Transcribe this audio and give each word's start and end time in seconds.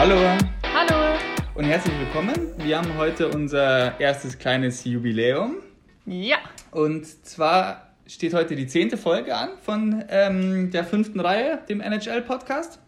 Hallo 0.00 0.16
Hallo. 0.74 1.18
und 1.54 1.64
herzlich 1.64 1.94
willkommen. 1.98 2.34
Wir 2.56 2.78
haben 2.78 2.96
heute 2.96 3.28
unser 3.28 4.00
erstes 4.00 4.38
kleines 4.38 4.82
Jubiläum. 4.82 5.56
Ja. 6.06 6.38
Und 6.70 7.04
zwar 7.04 7.92
steht 8.06 8.32
heute 8.32 8.56
die 8.56 8.66
zehnte 8.66 8.96
Folge 8.96 9.36
an 9.36 9.50
von 9.62 10.02
ähm, 10.08 10.70
der 10.70 10.84
fünften 10.84 11.20
Reihe, 11.20 11.58
dem 11.68 11.82
NHL-Podcast. 11.82 12.78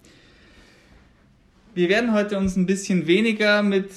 Wir 1.75 1.91
werden 1.91 2.15
heute 2.15 2.39
uns 2.39 2.57
ein 2.57 2.65
bisschen 2.65 3.07
weniger 3.07 3.63
mit 3.63 3.91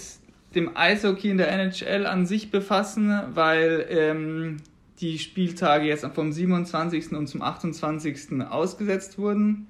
dem 0.53 0.75
Eishockey 0.75 1.29
in 1.29 1.37
der 1.37 1.49
NHL 1.53 2.07
an 2.07 2.25
sich 2.25 2.51
befassen, 2.51 3.17
weil 3.33 3.85
ähm, 3.91 4.57
die 4.99 5.19
Spieltage 5.19 5.85
jetzt 5.85 6.05
vom 6.05 6.33
27. 6.33 7.13
und 7.13 7.27
zum 7.27 7.41
28. 7.41 8.41
ausgesetzt 8.41 9.17
wurden. 9.17 9.67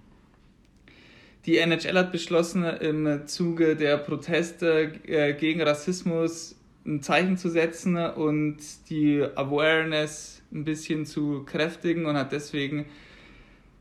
Die 1.45 1.57
NHL 1.57 1.97
hat 1.97 2.11
beschlossen, 2.11 2.63
im 2.63 3.27
Zuge 3.27 3.75
der 3.75 3.97
Proteste 3.97 4.93
äh, 5.05 5.33
gegen 5.33 5.61
Rassismus 5.61 6.55
ein 6.85 7.01
Zeichen 7.01 7.37
zu 7.37 7.49
setzen 7.49 7.97
und 7.97 8.57
die 8.89 9.23
Awareness 9.35 10.41
ein 10.51 10.63
bisschen 10.65 11.05
zu 11.05 11.43
kräftigen 11.45 12.05
und 12.05 12.15
hat 12.15 12.31
deswegen, 12.31 12.85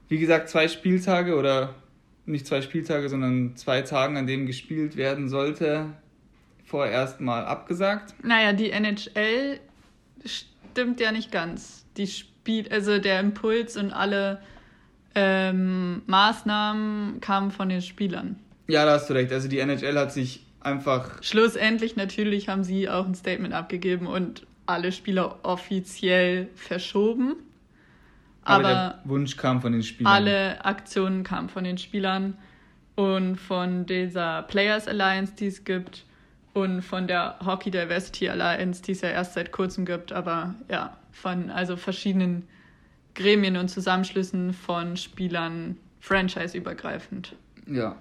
wie 0.08 0.18
gesagt, 0.18 0.48
zwei 0.48 0.68
Spieltage 0.68 1.36
oder 1.36 1.74
nicht 2.26 2.46
zwei 2.46 2.62
Spieltage, 2.62 3.08
sondern 3.08 3.56
zwei 3.56 3.82
Tagen, 3.82 4.16
an 4.16 4.26
denen 4.26 4.46
gespielt 4.46 4.96
werden 4.96 5.28
sollte, 5.28 5.86
vorerst 6.64 7.20
mal 7.20 7.44
abgesagt. 7.44 8.14
Naja, 8.22 8.52
die 8.52 8.70
NHL 8.70 9.60
stimmt 10.24 11.00
ja 11.00 11.12
nicht 11.12 11.30
ganz. 11.30 11.84
Die 11.96 12.06
spielt, 12.06 12.72
also 12.72 12.98
der 12.98 13.20
Impuls 13.20 13.76
und 13.76 13.92
alle 13.92 14.40
ähm, 15.14 16.02
Maßnahmen 16.06 17.20
kamen 17.20 17.50
von 17.50 17.68
den 17.68 17.82
Spielern. 17.82 18.36
Ja, 18.66 18.84
da 18.84 18.92
hast 18.92 19.08
du 19.10 19.14
recht. 19.14 19.32
Also 19.32 19.48
die 19.48 19.58
NHL 19.58 19.98
hat 19.98 20.12
sich 20.12 20.44
einfach. 20.60 21.22
Schlussendlich 21.22 21.96
natürlich 21.96 22.48
haben 22.48 22.64
sie 22.64 22.88
auch 22.88 23.06
ein 23.06 23.14
Statement 23.14 23.54
abgegeben 23.54 24.06
und 24.06 24.46
alle 24.66 24.92
Spieler 24.92 25.38
offiziell 25.42 26.48
verschoben. 26.54 27.36
Aber, 28.42 28.68
aber 28.68 28.68
der 28.68 29.00
Wunsch 29.04 29.36
kam 29.36 29.60
von 29.60 29.72
den 29.72 29.82
Spielern. 29.82 30.12
Alle 30.12 30.64
Aktionen 30.64 31.22
kamen 31.22 31.48
von 31.48 31.64
den 31.64 31.78
Spielern 31.78 32.36
und 32.94 33.36
von 33.36 33.86
dieser 33.86 34.42
Players 34.42 34.86
Alliance, 34.86 35.32
die 35.38 35.46
es 35.46 35.64
gibt 35.64 36.04
und 36.52 36.82
von 36.82 37.06
der 37.06 37.36
Hockey 37.44 37.70
Diversity 37.70 38.28
Alliance, 38.28 38.82
die 38.82 38.92
es 38.92 39.00
ja 39.00 39.10
erst 39.10 39.34
seit 39.34 39.50
kurzem 39.50 39.84
gibt, 39.84 40.12
aber 40.12 40.54
ja, 40.70 40.96
von 41.10 41.50
also 41.50 41.76
verschiedenen 41.76 42.46
Gremien 43.14 43.56
und 43.56 43.68
Zusammenschlüssen 43.68 44.52
von 44.52 44.96
Spielern 44.96 45.76
franchise-übergreifend. 46.00 47.36
Ja. 47.66 47.96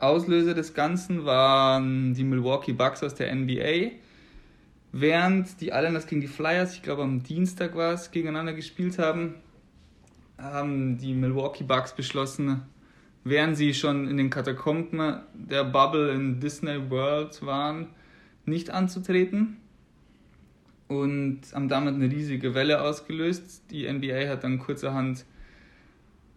Auslöser 0.00 0.54
des 0.54 0.74
Ganzen 0.74 1.24
waren 1.24 2.14
die 2.14 2.22
Milwaukee 2.22 2.72
Bucks 2.72 3.02
aus 3.02 3.14
der 3.14 3.34
NBA. 3.34 3.92
Während 4.92 5.60
die 5.60 5.68
Islanders 5.68 6.06
gegen 6.06 6.20
die 6.20 6.28
Flyers, 6.28 6.74
ich 6.74 6.82
glaube 6.82 7.02
am 7.02 7.22
Dienstag 7.22 7.74
war 7.74 7.92
es, 7.92 8.10
gegeneinander 8.12 8.52
gespielt 8.52 8.98
haben, 8.98 9.34
haben 10.38 10.98
die 10.98 11.14
Milwaukee 11.14 11.64
Bucks 11.64 11.94
beschlossen, 11.94 12.62
während 13.24 13.56
sie 13.56 13.74
schon 13.74 14.08
in 14.08 14.16
den 14.16 14.30
Katakomben 14.30 15.20
der 15.34 15.64
Bubble 15.64 16.12
in 16.12 16.38
Disney 16.38 16.90
World 16.90 17.44
waren, 17.44 17.88
nicht 18.44 18.70
anzutreten 18.70 19.56
und 20.88 21.40
haben 21.52 21.68
damit 21.68 21.94
eine 21.94 22.10
riesige 22.10 22.54
Welle 22.54 22.82
ausgelöst. 22.82 23.70
Die 23.70 23.90
NBA 23.90 24.28
hat 24.28 24.44
dann 24.44 24.58
kurzerhand 24.58 25.24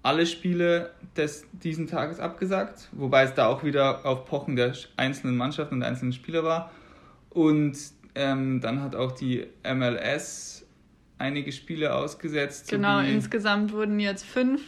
alle 0.04 0.26
Spiele 0.26 0.92
des, 1.16 1.46
diesen 1.52 1.88
Tages 1.88 2.20
abgesagt, 2.20 2.90
wobei 2.94 3.24
es 3.24 3.34
da 3.34 3.48
auch 3.48 3.64
wieder 3.64 4.06
auf 4.06 4.26
Pochen 4.26 4.56
der 4.56 4.74
einzelnen 4.96 5.36
Mannschaften 5.36 5.76
und 5.76 5.84
einzelnen 5.84 6.14
Spieler 6.14 6.44
war. 6.44 6.72
Und 7.30 7.78
ähm, 8.16 8.62
dann 8.62 8.82
hat 8.82 8.96
auch 8.96 9.12
die 9.12 9.46
MLS 9.64 10.66
einige 11.18 11.52
Spiele 11.52 11.94
ausgesetzt. 11.94 12.70
Genau, 12.70 13.00
insgesamt 13.00 13.74
wurden 13.74 14.00
jetzt 14.00 14.26
fünf 14.26 14.62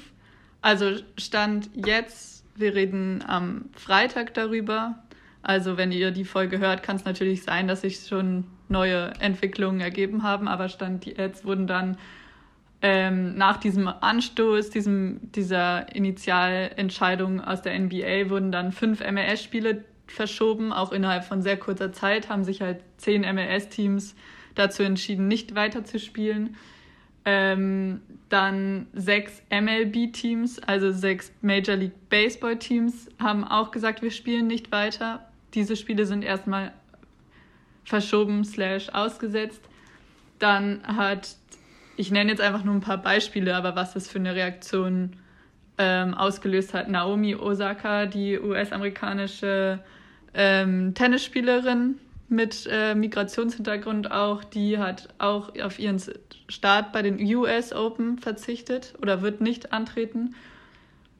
also 0.62 0.96
Stand 1.18 1.70
jetzt, 1.74 2.44
wir 2.56 2.76
reden 2.76 3.24
am 3.26 3.66
Freitag 3.74 4.34
darüber. 4.34 5.02
Also 5.42 5.78
wenn 5.78 5.92
ihr 5.92 6.12
die 6.12 6.26
Folge 6.26 6.60
hört, 6.60 6.84
kann 6.84 6.98
es 6.98 7.06
natürlich 7.06 7.44
sein, 7.44 7.68
dass 7.68 7.82
sich 7.82 8.06
schon 8.08 8.46
neue 8.68 9.14
Entwicklungen 9.20 9.80
ergeben 9.80 10.24
haben. 10.24 10.48
Aber 10.48 10.70
Stand 10.70 11.06
jetzt 11.06 11.46
wurden 11.46 11.68
dann 11.68 11.98
ähm, 12.82 13.36
nach 13.36 13.58
diesem 13.58 13.88
Anstoß, 13.88 14.70
diesem, 14.70 15.20
dieser 15.34 15.94
Initialentscheidung 15.96 17.42
aus 17.42 17.62
der 17.62 17.78
NBA, 17.78 18.30
wurden 18.30 18.52
dann 18.52 18.72
fünf 18.72 19.02
MLS-Spiele 19.02 19.84
verschoben. 20.08 20.72
Auch 20.72 20.92
innerhalb 20.92 21.26
von 21.26 21.42
sehr 21.42 21.58
kurzer 21.58 21.92
Zeit 21.92 22.30
haben 22.30 22.44
sich 22.44 22.62
halt 22.62 22.82
zehn 22.98 23.22
MLS-Teams 23.22 24.16
dazu 24.56 24.84
entschieden, 24.84 25.28
nicht 25.28 25.56
weiterzuspielen. 25.56 26.56
Ähm, 27.26 28.02
dann 28.30 28.88
sechs 28.94 29.42
MLB-Teams, 29.50 30.60
also 30.60 30.92
sechs 30.92 31.32
Major 31.42 31.76
League 31.76 32.10
Baseball-Teams, 32.10 33.10
haben 33.20 33.44
auch 33.44 33.72
gesagt, 33.72 34.02
wir 34.02 34.12
spielen 34.12 34.48
nicht 34.48 34.72
weiter. 34.72 35.29
Diese 35.54 35.76
Spiele 35.76 36.06
sind 36.06 36.24
erstmal 36.24 36.74
verschoben 37.84 38.44
slash 38.44 38.90
ausgesetzt. 38.90 39.62
Dann 40.38 40.82
hat, 40.84 41.36
ich 41.98 42.12
nenne 42.12 42.32
jetzt 42.32 42.42
einfach 42.42 42.64
nur 42.64 42.76
ein 42.76 42.82
paar 42.82 43.02
Beispiele, 43.02 43.56
aber 43.56 43.76
was 43.76 43.94
das 43.94 44.08
für 44.08 44.20
eine 44.20 44.36
Reaktion 44.36 45.14
ähm, 45.78 46.14
ausgelöst 46.14 46.74
hat. 46.74 46.90
Naomi 46.90 47.36
Osaka, 47.36 48.06
die 48.06 48.40
US-amerikanische 48.40 49.80
ähm, 50.34 50.94
Tennisspielerin, 50.94 52.00
mit 52.30 52.70
äh, 52.72 52.94
Migrationshintergrund 52.94 54.12
auch, 54.12 54.44
die 54.44 54.78
hat 54.78 55.10
auch 55.18 55.56
auf 55.60 55.80
ihren 55.80 56.00
Start 56.48 56.94
bei 56.94 57.02
den 57.02 57.20
US 57.36 57.74
Open 57.74 58.20
verzichtet 58.20 58.94
oder 59.02 59.24
wird 59.24 59.42
nicht 59.42 59.74
antreten. 59.74 60.36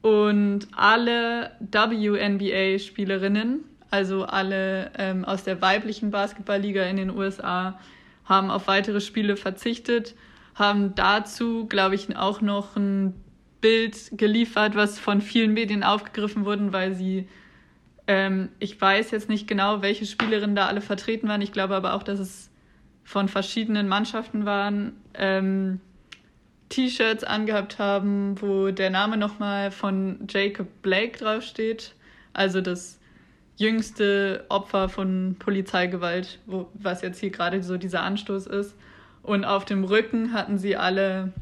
Und 0.02 0.68
alle 0.74 1.50
WNBA-Spielerinnen, 1.58 3.64
also 3.90 4.24
alle 4.24 4.90
ähm, 4.98 5.24
aus 5.24 5.44
der 5.44 5.60
weiblichen 5.60 6.10
Basketballliga 6.10 6.84
in 6.84 6.96
den 6.96 7.10
USA, 7.10 7.78
haben 8.24 8.50
auf 8.50 8.68
weitere 8.68 9.00
Spiele 9.00 9.36
verzichtet, 9.36 10.14
haben 10.54 10.94
dazu, 10.94 11.66
glaube 11.66 11.94
ich, 11.94 12.16
auch 12.16 12.40
noch 12.40 12.76
ein 12.76 13.14
Bild 13.60 13.96
geliefert, 14.12 14.74
was 14.74 14.98
von 14.98 15.20
vielen 15.20 15.52
Medien 15.52 15.82
aufgegriffen 15.82 16.44
wurde, 16.44 16.72
weil 16.72 16.94
sie 16.94 17.28
ähm, 18.10 18.48
ich 18.58 18.80
weiß 18.80 19.12
jetzt 19.12 19.28
nicht 19.28 19.46
genau, 19.46 19.82
welche 19.82 20.04
Spielerinnen 20.04 20.56
da 20.56 20.66
alle 20.66 20.80
vertreten 20.80 21.28
waren. 21.28 21.42
Ich 21.42 21.52
glaube 21.52 21.76
aber 21.76 21.94
auch, 21.94 22.02
dass 22.02 22.18
es 22.18 22.50
von 23.04 23.28
verschiedenen 23.28 23.86
Mannschaften 23.88 24.44
waren. 24.46 24.96
Ähm, 25.14 25.80
T-Shirts 26.70 27.24
angehabt 27.24 27.78
haben, 27.78 28.40
wo 28.40 28.70
der 28.70 28.90
Name 28.90 29.16
nochmal 29.16 29.70
von 29.70 30.26
Jacob 30.28 30.66
Blake 30.82 31.18
draufsteht. 31.18 31.94
Also 32.32 32.60
das 32.60 32.99
jüngste 33.60 34.44
Opfer 34.48 34.88
von 34.88 35.36
Polizeigewalt, 35.38 36.38
wo, 36.46 36.68
was 36.74 37.02
jetzt 37.02 37.20
hier 37.20 37.30
gerade 37.30 37.62
so 37.62 37.76
dieser 37.76 38.02
Anstoß 38.02 38.46
ist. 38.46 38.74
Und 39.22 39.44
auf 39.44 39.64
dem 39.64 39.84
Rücken 39.84 40.32
hatten 40.32 40.58
sie 40.58 40.76
alle 40.76 41.32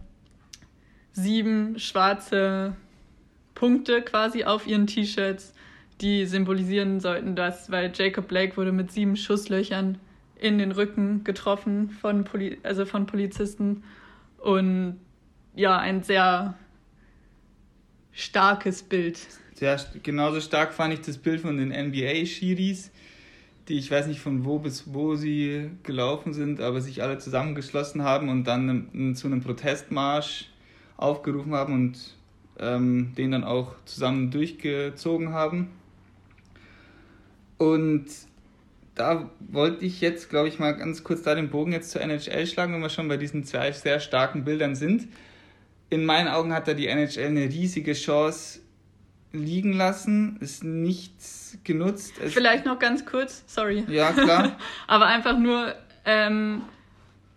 sieben 1.13 1.79
schwarze 1.79 2.77
Punkte 3.55 4.03
quasi 4.03 4.45
auf 4.45 4.67
ihren 4.67 4.87
T-Shirts 4.87 5.55
die 6.01 6.27
symbolisieren 6.27 7.01
sollten 7.01 7.35
das, 7.35 7.71
weil 7.71 7.93
Jacob 7.95 8.29
Blake 8.29 8.57
wurde 8.57 8.73
mit 8.73 8.93
sieben 8.93 9.17
Schusslöchern 9.17 9.99
in 10.37 10.59
den 10.59 10.71
Rücken 10.71 11.25
getroffen 11.25 11.91
von, 11.91 12.25
Poli 12.25 12.59
also 12.63 12.87
von 12.87 13.07
Polizisten. 13.07 13.83
Und 14.39 15.01
ja, 15.57 15.77
ein 15.79 16.03
sehr 16.05 16.55
starkes 18.13 18.83
Bild. 18.85 19.19
Sehr, 19.59 19.77
genauso 20.05 20.41
stark 20.41 20.73
fand 20.73 20.95
ich 20.95 21.01
das 21.01 21.19
Bild 21.19 21.41
von 21.41 21.57
den 21.57 21.71
NBA-Schiris, 21.71 22.93
die 23.67 23.77
ich 23.77 23.91
weiß 23.91 24.07
nicht 24.07 24.21
von 24.21 24.45
wo 24.45 24.61
bis 24.61 24.85
wo 24.87 25.17
sie 25.17 25.71
gelaufen 25.83 26.33
sind, 26.33 26.61
aber 26.61 26.81
sich 26.81 27.03
alle 27.03 27.19
zusammengeschlossen 27.19 28.05
haben 28.05 28.29
und 28.29 28.45
dann 28.45 29.17
zu 29.17 29.27
einem 29.27 29.41
Protestmarsch 29.41 30.49
aufgerufen 30.97 31.57
haben 31.57 31.75
und 31.75 32.17
ähm, 32.61 33.15
den 33.19 33.33
dann 33.33 33.43
auch 33.43 33.75
zusammen 33.85 34.31
durchgezogen 34.31 35.33
haben. 35.33 35.71
Und 37.57 38.07
da 38.95 39.29
wollte 39.41 39.85
ich 39.85 40.01
jetzt, 40.01 40.31
glaube 40.31 40.47
ich, 40.47 40.61
mal 40.61 40.77
ganz 40.77 41.03
kurz 41.03 41.23
da 41.23 41.35
den 41.35 41.51
Bogen 41.51 41.73
jetzt 41.73 41.91
zur 41.91 42.01
NHL 42.01 42.47
schlagen, 42.47 42.75
wenn 42.75 42.81
wir 42.81 42.91
schon 42.91 43.09
bei 43.09 43.17
diesen 43.17 43.43
zwei 43.43 43.73
sehr 43.73 43.99
starken 43.99 44.45
Bildern 44.45 44.77
sind. 44.77 45.09
In 45.91 46.05
meinen 46.05 46.29
Augen 46.29 46.53
hat 46.53 46.69
da 46.69 46.75
die 46.75 46.87
NHL 46.87 47.27
eine 47.27 47.47
riesige 47.47 47.95
Chance 47.95 48.61
liegen 49.33 49.73
lassen, 49.73 50.39
ist 50.41 50.65
nichts 50.65 51.59
genutzt. 51.65 52.15
Es 52.23 52.33
Vielleicht 52.33 52.65
noch 52.65 52.79
ganz 52.79 53.05
kurz, 53.05 53.45
sorry. 53.47 53.85
Ja, 53.89 54.13
klar. 54.13 54.57
Aber 54.87 55.07
einfach 55.07 55.39
nur, 55.39 55.75
ähm, 56.05 56.63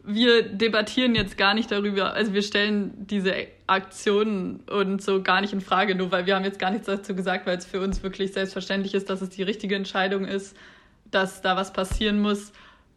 wir 0.03 0.43
debattieren 0.43 1.15
jetzt 1.15 1.37
gar 1.37 1.53
nicht 1.53 1.71
darüber, 1.71 2.13
also 2.13 2.33
wir 2.33 2.41
stellen 2.41 2.93
diese 3.07 3.33
Aktionen 3.67 4.61
und 4.69 5.01
so 5.01 5.21
gar 5.21 5.41
nicht 5.41 5.53
in 5.53 5.61
Frage, 5.61 5.95
nur 5.95 6.11
weil 6.11 6.25
wir 6.25 6.35
haben 6.35 6.45
jetzt 6.45 6.59
gar 6.59 6.71
nichts 6.71 6.87
dazu 6.87 7.15
gesagt, 7.15 7.45
weil 7.45 7.57
es 7.57 7.65
für 7.65 7.81
uns 7.81 8.01
wirklich 8.01 8.33
selbstverständlich 8.33 8.93
ist, 8.93 9.09
dass 9.09 9.21
es 9.21 9.29
die 9.29 9.43
richtige 9.43 9.75
Entscheidung 9.75 10.25
ist, 10.25 10.55
dass 11.11 11.41
da 11.41 11.55
was 11.55 11.73
passieren 11.73 12.19
muss. 12.19 12.51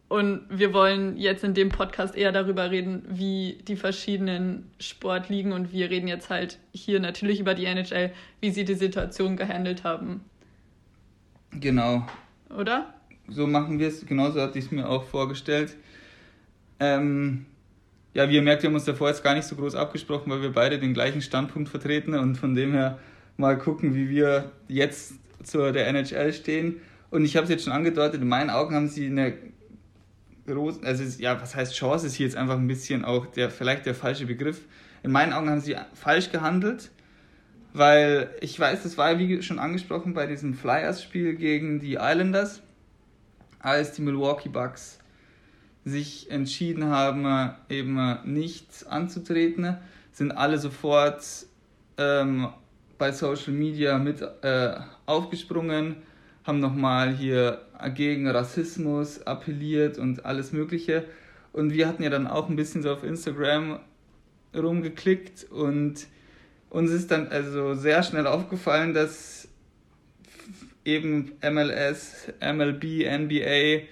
Und 0.07 0.41
wir 0.49 0.71
wollen 0.73 1.17
jetzt 1.17 1.43
in 1.43 1.55
dem 1.55 1.69
Podcast 1.69 2.15
eher 2.15 2.31
darüber 2.31 2.69
reden, 2.69 3.03
wie 3.07 3.57
die 3.67 3.75
verschiedenen 3.75 4.69
Sportligen 4.79 5.51
und 5.51 5.71
wir 5.71 5.89
reden 5.89 6.07
jetzt 6.07 6.29
halt 6.29 6.59
hier 6.73 6.99
natürlich 6.99 7.39
über 7.39 7.55
die 7.55 7.65
NHL, 7.65 8.11
wie 8.39 8.51
sie 8.51 8.65
die 8.65 8.75
Situation 8.75 9.35
gehandelt 9.35 9.83
haben. 9.83 10.21
Genau. 11.51 12.05
Oder? 12.55 12.93
So 13.27 13.47
machen 13.47 13.79
wir 13.79 13.87
es, 13.87 14.05
genauso 14.05 14.41
hatte 14.41 14.59
ich 14.59 14.65
es 14.65 14.71
mir 14.71 14.87
auch 14.87 15.05
vorgestellt. 15.05 15.75
Ähm, 16.79 17.47
ja, 18.13 18.29
wie 18.29 18.35
ihr 18.35 18.41
merkt, 18.43 18.61
wir 18.61 18.69
haben 18.69 18.75
uns 18.75 18.85
davor 18.85 19.09
jetzt 19.09 19.23
gar 19.23 19.33
nicht 19.33 19.47
so 19.47 19.55
groß 19.55 19.73
abgesprochen, 19.73 20.31
weil 20.31 20.41
wir 20.41 20.51
beide 20.51 20.77
den 20.77 20.93
gleichen 20.93 21.21
Standpunkt 21.21 21.69
vertreten 21.69 22.13
und 22.13 22.35
von 22.35 22.53
dem 22.53 22.73
her 22.73 22.99
mal 23.37 23.57
gucken, 23.57 23.95
wie 23.95 24.09
wir 24.09 24.51
jetzt 24.67 25.15
zur 25.43 25.71
der 25.71 25.87
NHL 25.87 26.31
stehen. 26.31 26.77
Und 27.09 27.25
ich 27.25 27.35
habe 27.35 27.45
es 27.45 27.49
jetzt 27.49 27.63
schon 27.63 27.73
angedeutet, 27.73 28.21
in 28.21 28.27
meinen 28.27 28.49
Augen 28.49 28.75
haben 28.75 28.87
sie 28.87 29.07
eine 29.07 29.33
große, 30.47 30.81
also 30.83 31.03
ja, 31.21 31.41
was 31.41 31.55
heißt 31.55 31.73
Chance, 31.73 32.07
ist 32.07 32.15
hier 32.15 32.25
jetzt 32.25 32.35
einfach 32.35 32.57
ein 32.57 32.67
bisschen 32.67 33.05
auch 33.05 33.25
der, 33.25 33.49
vielleicht 33.49 33.85
der 33.85 33.95
falsche 33.95 34.25
Begriff. 34.25 34.61
In 35.03 35.11
meinen 35.11 35.33
Augen 35.33 35.49
haben 35.49 35.61
sie 35.61 35.75
falsch 35.93 36.31
gehandelt, 36.31 36.91
weil 37.73 38.29
ich 38.41 38.59
weiß, 38.59 38.83
das 38.83 38.97
war 38.97 39.11
ja 39.11 39.19
wie 39.19 39.41
schon 39.41 39.59
angesprochen 39.59 40.13
bei 40.13 40.27
diesem 40.27 40.53
Flyers-Spiel 40.53 41.35
gegen 41.35 41.79
die 41.79 41.93
Islanders, 41.95 42.61
als 43.59 43.93
die 43.93 44.01
Milwaukee 44.01 44.49
Bucks 44.49 44.99
sich 45.83 46.31
entschieden 46.31 46.85
haben, 46.85 47.53
eben 47.69 48.17
nicht 48.23 48.87
anzutreten, 48.89 49.77
sind 50.11 50.31
alle 50.31 50.57
sofort 50.57 51.23
ähm, 51.97 52.49
bei 52.97 53.11
Social 53.11 53.53
Media 53.53 53.97
mit 53.97 54.21
äh, 54.41 54.73
aufgesprungen, 55.05 55.97
haben 56.45 56.59
nochmal 56.59 57.15
hier 57.15 57.61
gegen 57.95 58.27
Rassismus 58.27 59.25
appelliert 59.25 59.97
und 59.97 60.25
alles 60.25 60.51
Mögliche. 60.51 61.05
Und 61.51 61.73
wir 61.73 61.87
hatten 61.87 62.03
ja 62.03 62.09
dann 62.09 62.27
auch 62.27 62.49
ein 62.49 62.55
bisschen 62.55 62.83
so 62.83 62.91
auf 62.91 63.03
Instagram 63.03 63.79
rumgeklickt 64.55 65.45
und 65.51 66.07
uns 66.69 66.91
ist 66.91 67.11
dann 67.11 67.27
also 67.29 67.73
sehr 67.73 68.03
schnell 68.03 68.27
aufgefallen, 68.27 68.93
dass 68.93 69.47
eben 70.83 71.31
MLS, 71.41 72.31
MLB, 72.41 73.05
NBA 73.05 73.87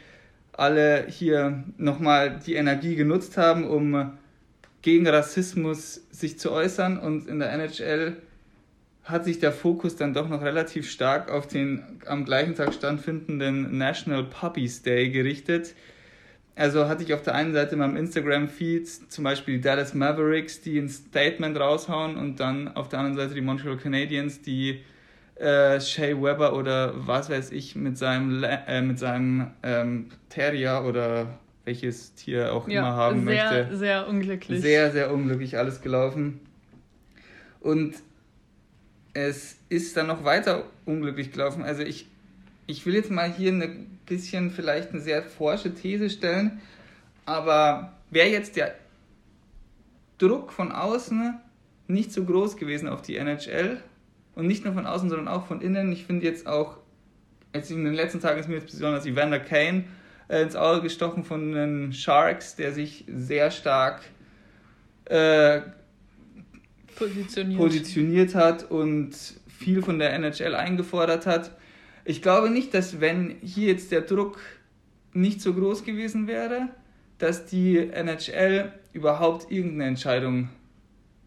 alle 0.51 1.07
hier 1.07 1.63
nochmal 1.77 2.39
die 2.45 2.53
Energie 2.53 2.95
genutzt 2.95 3.37
haben, 3.37 3.65
um 3.65 4.13
gegen 4.81 5.07
Rassismus 5.07 6.01
sich 6.11 6.37
zu 6.37 6.51
äußern 6.51 6.99
und 6.99 7.27
in 7.27 7.39
der 7.39 7.51
NHL 7.53 8.17
hat 9.03 9.25
sich 9.25 9.39
der 9.39 9.51
Fokus 9.51 9.95
dann 9.95 10.13
doch 10.13 10.29
noch 10.29 10.41
relativ 10.41 10.89
stark 10.89 11.29
auf 11.29 11.47
den 11.47 11.83
am 12.05 12.23
gleichen 12.23 12.55
Tag 12.55 12.73
stattfindenden 12.73 13.77
National 13.77 14.23
Puppies 14.23 14.81
Day 14.81 15.09
gerichtet. 15.09 15.75
Also 16.55 16.87
hatte 16.87 17.03
ich 17.03 17.13
auf 17.13 17.23
der 17.23 17.35
einen 17.35 17.51
Seite 17.51 17.73
in 17.73 17.79
meinem 17.79 17.97
Instagram-Feed 17.97 19.11
zum 19.11 19.23
Beispiel 19.23 19.55
die 19.55 19.61
Dallas 19.61 19.93
Mavericks, 19.93 20.61
die 20.61 20.77
ein 20.77 20.87
Statement 20.87 21.59
raushauen 21.59 22.15
und 22.15 22.39
dann 22.39 22.75
auf 22.75 22.89
der 22.89 22.99
anderen 22.99 23.17
Seite 23.17 23.33
die 23.33 23.41
Montreal 23.41 23.75
Canadiens, 23.77 24.41
die 24.41 24.81
äh, 25.35 25.81
Shea 25.81 26.15
Weber 26.15 26.55
oder 26.55 26.93
was 26.95 27.29
weiß 27.29 27.51
ich 27.51 27.75
mit 27.75 27.97
seinem, 27.97 28.43
äh, 28.43 28.81
mit 28.81 28.99
seinem 28.99 29.51
ähm, 29.63 30.09
Terrier 30.29 30.83
oder 30.87 31.39
welches 31.65 32.13
Tier 32.13 32.53
auch 32.53 32.67
ja, 32.67 32.81
immer 32.81 32.93
haben 32.93 33.25
sehr, 33.25 33.43
möchte. 33.43 33.67
Sehr, 33.69 33.77
sehr 33.77 34.07
unglücklich. 34.07 34.61
Sehr, 34.61 34.91
sehr 34.91 35.13
unglücklich 35.13 35.57
alles 35.57 35.81
gelaufen. 35.81 36.39
Und 37.61 37.95
es 39.13 39.57
ist 39.69 39.95
dann 39.95 40.07
noch 40.07 40.23
weiter 40.23 40.65
unglücklich 40.85 41.31
gelaufen. 41.31 41.63
Also 41.63 41.83
ich, 41.83 42.07
ich 42.65 42.85
will 42.85 42.95
jetzt 42.95 43.11
mal 43.11 43.31
hier 43.31 43.51
ein 43.51 43.99
bisschen 44.05 44.51
vielleicht 44.51 44.91
eine 44.91 45.01
sehr 45.01 45.23
forsche 45.23 45.73
These 45.73 46.09
stellen, 46.09 46.61
aber 47.25 47.93
wäre 48.09 48.29
jetzt 48.29 48.55
der 48.55 48.75
Druck 50.17 50.51
von 50.51 50.71
außen 50.71 51.39
nicht 51.87 52.11
so 52.11 52.23
groß 52.23 52.57
gewesen 52.57 52.87
auf 52.87 53.01
die 53.01 53.17
NHL 53.17 53.81
und 54.35 54.47
nicht 54.47 54.65
nur 54.65 54.73
von 54.73 54.85
außen, 54.85 55.09
sondern 55.09 55.27
auch 55.27 55.45
von 55.45 55.61
innen. 55.61 55.91
Ich 55.91 56.05
finde 56.05 56.25
jetzt 56.25 56.47
auch, 56.47 56.77
jetzt 57.53 57.71
in 57.71 57.83
den 57.83 57.93
letzten 57.93 58.19
Tagen 58.19 58.39
ist 58.39 58.49
mir 58.49 58.55
jetzt 58.55 58.71
besonders 58.71 59.05
Evander 59.05 59.39
Kane 59.39 59.85
äh, 60.27 60.41
ins 60.41 60.55
Auge 60.55 60.81
gestochen 60.81 61.23
von 61.23 61.51
den 61.51 61.93
Sharks, 61.93 62.55
der 62.55 62.71
sich 62.71 63.05
sehr 63.07 63.51
stark 63.51 64.01
äh, 65.05 65.61
positioniert. 66.95 67.59
positioniert 67.59 68.35
hat 68.35 68.69
und 68.69 69.11
viel 69.47 69.81
von 69.81 69.99
der 69.99 70.13
NHL 70.13 70.55
eingefordert 70.55 71.25
hat. 71.25 71.51
Ich 72.05 72.21
glaube 72.21 72.49
nicht, 72.49 72.73
dass 72.73 72.99
wenn 72.99 73.35
hier 73.41 73.67
jetzt 73.67 73.91
der 73.91 74.01
Druck 74.01 74.39
nicht 75.13 75.41
so 75.41 75.53
groß 75.53 75.83
gewesen 75.83 76.27
wäre, 76.27 76.69
dass 77.17 77.45
die 77.45 77.77
NHL 77.77 78.71
überhaupt 78.91 79.51
irgendeine 79.51 79.85
Entscheidung 79.85 80.49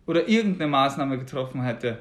oder 0.06 0.28
irgendeine 0.28 0.70
Maßnahme 0.70 1.18
getroffen 1.18 1.62
hätte. 1.62 1.98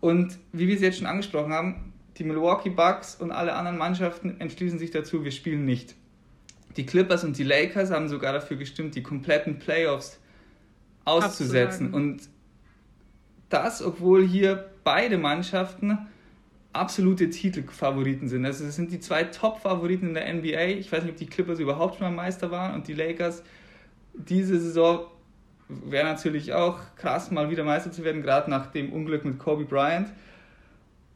Und 0.00 0.36
wie 0.52 0.68
wir 0.68 0.74
es 0.74 0.82
jetzt 0.82 0.98
schon 0.98 1.06
angesprochen 1.06 1.52
haben, 1.52 1.92
die 2.18 2.24
Milwaukee 2.24 2.70
Bucks 2.70 3.14
und 3.14 3.30
alle 3.30 3.54
anderen 3.54 3.78
Mannschaften 3.78 4.40
entschließen 4.40 4.78
sich 4.78 4.90
dazu, 4.90 5.24
wir 5.24 5.30
spielen 5.30 5.64
nicht. 5.64 5.94
Die 6.76 6.86
Clippers 6.86 7.24
und 7.24 7.38
die 7.38 7.44
Lakers 7.44 7.90
haben 7.90 8.08
sogar 8.08 8.32
dafür 8.32 8.56
gestimmt, 8.56 8.94
die 8.94 9.02
kompletten 9.02 9.58
Playoffs 9.58 10.18
auszusetzen. 11.04 11.86
Abzusagen. 11.86 11.94
Und 11.94 12.28
das, 13.56 13.82
obwohl 13.82 14.26
hier 14.26 14.70
beide 14.84 15.18
Mannschaften 15.18 15.98
absolute 16.72 17.30
Titelfavoriten 17.30 18.28
sind. 18.28 18.44
Also 18.44 18.64
es 18.64 18.76
sind 18.76 18.92
die 18.92 19.00
zwei 19.00 19.24
Top-Favoriten 19.24 20.08
in 20.08 20.14
der 20.14 20.32
NBA. 20.32 20.78
Ich 20.78 20.92
weiß 20.92 21.02
nicht, 21.02 21.12
ob 21.12 21.16
die 21.16 21.26
Clippers 21.26 21.58
überhaupt 21.58 21.96
schon 21.96 22.06
mal 22.06 22.24
Meister 22.24 22.50
waren 22.50 22.74
und 22.74 22.86
die 22.86 22.94
Lakers 22.94 23.42
diese 24.14 24.60
Saison 24.60 25.06
wäre 25.68 26.04
natürlich 26.04 26.52
auch 26.52 26.78
krass, 26.96 27.30
mal 27.30 27.50
wieder 27.50 27.64
Meister 27.64 27.90
zu 27.90 28.04
werden, 28.04 28.22
gerade 28.22 28.50
nach 28.50 28.66
dem 28.66 28.92
Unglück 28.92 29.24
mit 29.24 29.38
Kobe 29.38 29.64
Bryant. 29.64 30.08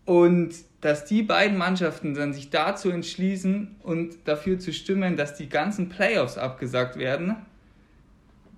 Und 0.07 0.55
dass 0.81 1.05
die 1.05 1.23
beiden 1.23 1.57
Mannschaften 1.57 2.15
dann 2.15 2.33
sich 2.33 2.51
dazu 2.51 2.91
entschließen 2.91 3.77
und 3.83 4.17
dafür 4.27 4.59
zu 4.59 4.73
stimmen, 4.73 5.17
dass 5.17 5.37
die 5.37 5.49
ganzen 5.49 5.89
Playoffs 5.89 6.37
abgesagt 6.37 6.97
werden, 6.97 7.37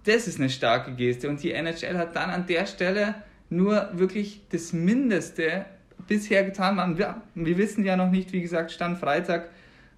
das 0.04 0.26
ist 0.26 0.38
eine 0.38 0.50
starke 0.50 0.92
Geste. 0.94 1.28
Und 1.28 1.42
die 1.42 1.52
NHL 1.52 1.98
hat 1.98 2.16
dann 2.16 2.30
an 2.30 2.46
der 2.46 2.66
Stelle 2.66 3.16
nur 3.52 3.90
wirklich 3.92 4.40
das 4.50 4.72
Mindeste 4.72 5.66
bisher 6.08 6.44
getan. 6.44 6.76
Man, 6.76 6.98
wir, 6.98 7.22
wir 7.34 7.58
wissen 7.58 7.84
ja 7.84 7.96
noch 7.96 8.10
nicht, 8.10 8.32
wie 8.32 8.40
gesagt, 8.40 8.72
Stand 8.72 8.98
Freitag, 8.98 9.50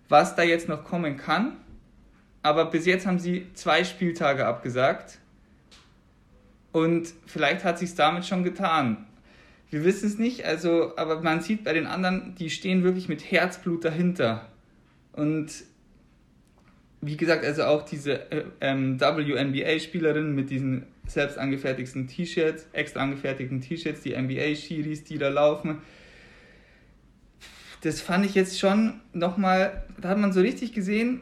was 0.08 0.34
da 0.36 0.42
jetzt 0.42 0.68
noch 0.68 0.84
kommen 0.84 1.16
kann. 1.16 1.56
Aber 2.42 2.66
bis 2.66 2.84
jetzt 2.84 3.06
haben 3.06 3.18
sie 3.18 3.46
zwei 3.54 3.84
Spieltage 3.84 4.46
abgesagt. 4.46 5.18
Und 6.72 7.14
vielleicht 7.26 7.64
hat 7.64 7.78
sich 7.78 7.94
damit 7.94 8.26
schon 8.26 8.42
getan. 8.42 9.06
Wir 9.70 9.84
wissen 9.84 10.06
es 10.06 10.18
nicht, 10.18 10.44
also, 10.44 10.96
aber 10.96 11.22
man 11.22 11.40
sieht 11.40 11.64
bei 11.64 11.72
den 11.72 11.86
anderen, 11.86 12.34
die 12.34 12.50
stehen 12.50 12.82
wirklich 12.82 13.08
mit 13.08 13.30
Herzblut 13.30 13.84
dahinter. 13.84 14.48
Und 15.12 15.64
wie 17.00 17.16
gesagt, 17.16 17.44
also 17.44 17.64
auch 17.64 17.82
diese 17.82 18.30
äh, 18.30 18.44
ähm, 18.60 19.00
WNBA-Spielerin 19.00 20.34
mit 20.34 20.50
diesen 20.50 20.86
selbst 21.06 21.38
angefertigten 21.38 22.06
T-Shirts, 22.06 22.66
extra 22.72 23.00
angefertigten 23.00 23.60
T-Shirts, 23.60 24.00
die 24.00 24.16
NBA-Schiris, 24.16 25.04
die 25.04 25.18
da 25.18 25.28
laufen. 25.28 25.82
Das 27.82 28.00
fand 28.00 28.24
ich 28.24 28.34
jetzt 28.34 28.58
schon 28.58 29.00
nochmal, 29.12 29.84
da 30.00 30.08
hat 30.08 30.18
man 30.18 30.32
so 30.32 30.40
richtig 30.40 30.72
gesehen, 30.72 31.20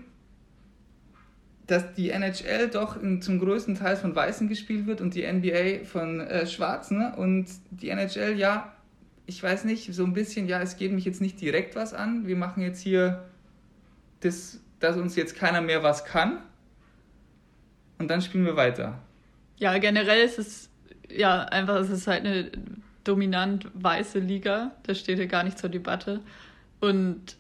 dass 1.67 1.95
die 1.95 2.11
NHL 2.11 2.69
doch 2.69 2.99
zum 3.21 3.39
größten 3.39 3.77
Teil 3.77 3.97
von 3.97 4.15
Weißen 4.15 4.49
gespielt 4.49 4.87
wird 4.87 5.01
und 5.01 5.15
die 5.15 5.31
NBA 5.31 5.85
von 5.85 6.21
äh, 6.21 6.47
Schwarzen. 6.47 7.13
Und 7.15 7.47
die 7.71 7.89
NHL, 7.89 8.37
ja, 8.37 8.73
ich 9.27 9.43
weiß 9.43 9.65
nicht, 9.65 9.95
so 9.95 10.05
ein 10.05 10.13
bisschen, 10.13 10.47
ja, 10.49 10.61
es 10.61 10.77
geht 10.77 10.93
mich 10.93 11.05
jetzt 11.05 11.21
nicht 11.21 11.41
direkt 11.41 11.75
was 11.77 11.95
an. 11.95 12.27
Wir 12.27 12.37
machen 12.37 12.63
jetzt 12.63 12.81
hier 12.81 13.25
das, 14.21 14.61
dass 14.81 14.97
uns 14.97 15.17
jetzt 15.17 15.37
keiner 15.37 15.61
mehr 15.61 15.83
was 15.83 16.05
kann. 16.05 16.43
Und 17.99 18.09
dann 18.09 18.21
spielen 18.21 18.45
wir 18.45 18.57
weiter. 18.57 18.99
Ja, 19.63 19.79
generell 19.79 20.25
ist 20.25 20.41
es 20.41 20.71
ja 21.09 21.45
einfach, 21.45 21.77
es 21.77 21.89
ist 21.89 22.09
halt 22.09 22.27
eine 22.27 22.51
dominant 23.05 23.69
weiße 23.75 24.19
Liga. 24.19 24.73
Das 24.83 24.99
steht 24.99 25.19
hier 25.19 25.29
gar 25.29 25.45
nicht 25.45 25.57
zur 25.57 25.71
Debatte. 25.71 26.19
Und 26.81 27.37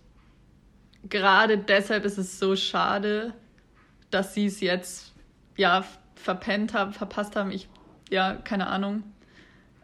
gerade 1.09 1.59
deshalb 1.59 2.05
ist 2.05 2.19
es 2.19 2.39
so 2.39 2.55
schade, 2.55 3.35
dass 4.13 4.35
sie 4.35 4.47
es 4.47 4.61
jetzt 4.61 5.15
ja 5.57 5.85
verpennt 6.15 6.75
haben, 6.75 6.93
verpasst 6.93 7.35
haben. 7.35 7.51
Ich, 7.51 7.69
ja, 8.09 8.37
keine 8.37 8.69
Ahnung. 8.69 9.03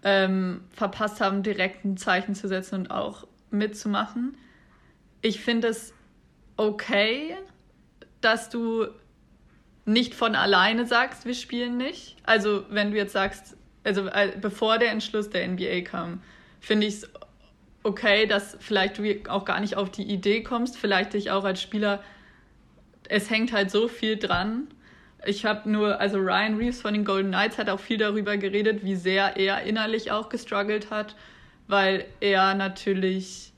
Ähm, 0.04 0.61
verpasst 0.71 1.21
haben, 1.21 1.42
direkt 1.42 1.85
ein 1.85 1.97
Zeichen 1.97 2.37
zu 2.37 2.47
setzen 2.47 2.83
und 2.83 2.90
auch 2.92 3.26
mitzumachen. 3.50 4.37
Ich 5.23 5.40
finde 5.40 5.66
es 5.66 5.92
okay, 6.57 7.35
dass 8.21 8.49
du 8.49 8.87
nicht 9.88 10.14
von 10.14 10.35
alleine 10.35 10.87
sagst, 10.87 11.25
wir 11.25 11.35
spielen 11.35 11.76
nicht. 11.78 12.16
Also 12.25 12.64
wenn 12.68 12.90
du 12.90 12.97
jetzt 12.97 13.12
sagst, 13.12 13.57
also 13.85 14.07
äh, 14.07 14.33
bevor 14.40 14.78
der 14.78 14.90
Entschluss 14.90 15.30
der 15.30 15.49
NBA 15.49 15.80
kam, 15.80 16.23
finde 16.61 16.87
ich 16.87 16.95
es 16.95 17.11
okay, 17.83 18.26
dass 18.26 18.57
vielleicht 18.61 18.99
du 18.99 19.04
auch 19.30 19.47
gar 19.47 19.61
nicht 19.61 19.76
auf 19.76 19.90
die 19.90 20.02
Idee 20.02 20.42
kommst, 20.42 20.76
vielleicht 20.76 21.14
dich 21.14 21.30
auch 21.30 21.45
als 21.45 21.62
Spieler, 21.62 22.02
es 23.09 23.30
hängt 23.30 23.52
halt 23.52 23.71
so 23.71 23.88
viel 23.88 24.18
dran. 24.18 24.68
Ich 25.25 25.47
habe 25.47 25.71
nur, 25.71 25.99
also 25.99 26.18
Ryan 26.18 26.57
Reeves 26.57 26.83
von 26.83 26.92
den 26.92 27.07
Golden 27.07 27.30
Knights 27.30 27.57
hat 27.57 27.71
auch 27.71 27.80
viel 27.80 27.97
darüber 27.97 28.37
geredet, 28.37 28.85
wie 28.85 28.95
sehr 28.95 29.37
er 29.38 29.62
innerlich 29.62 30.12
auch 30.12 30.28
gestruggelt 30.28 30.90
hat, 30.90 31.16
weil 31.66 32.04
er 32.21 32.54
natürlich 32.54 33.52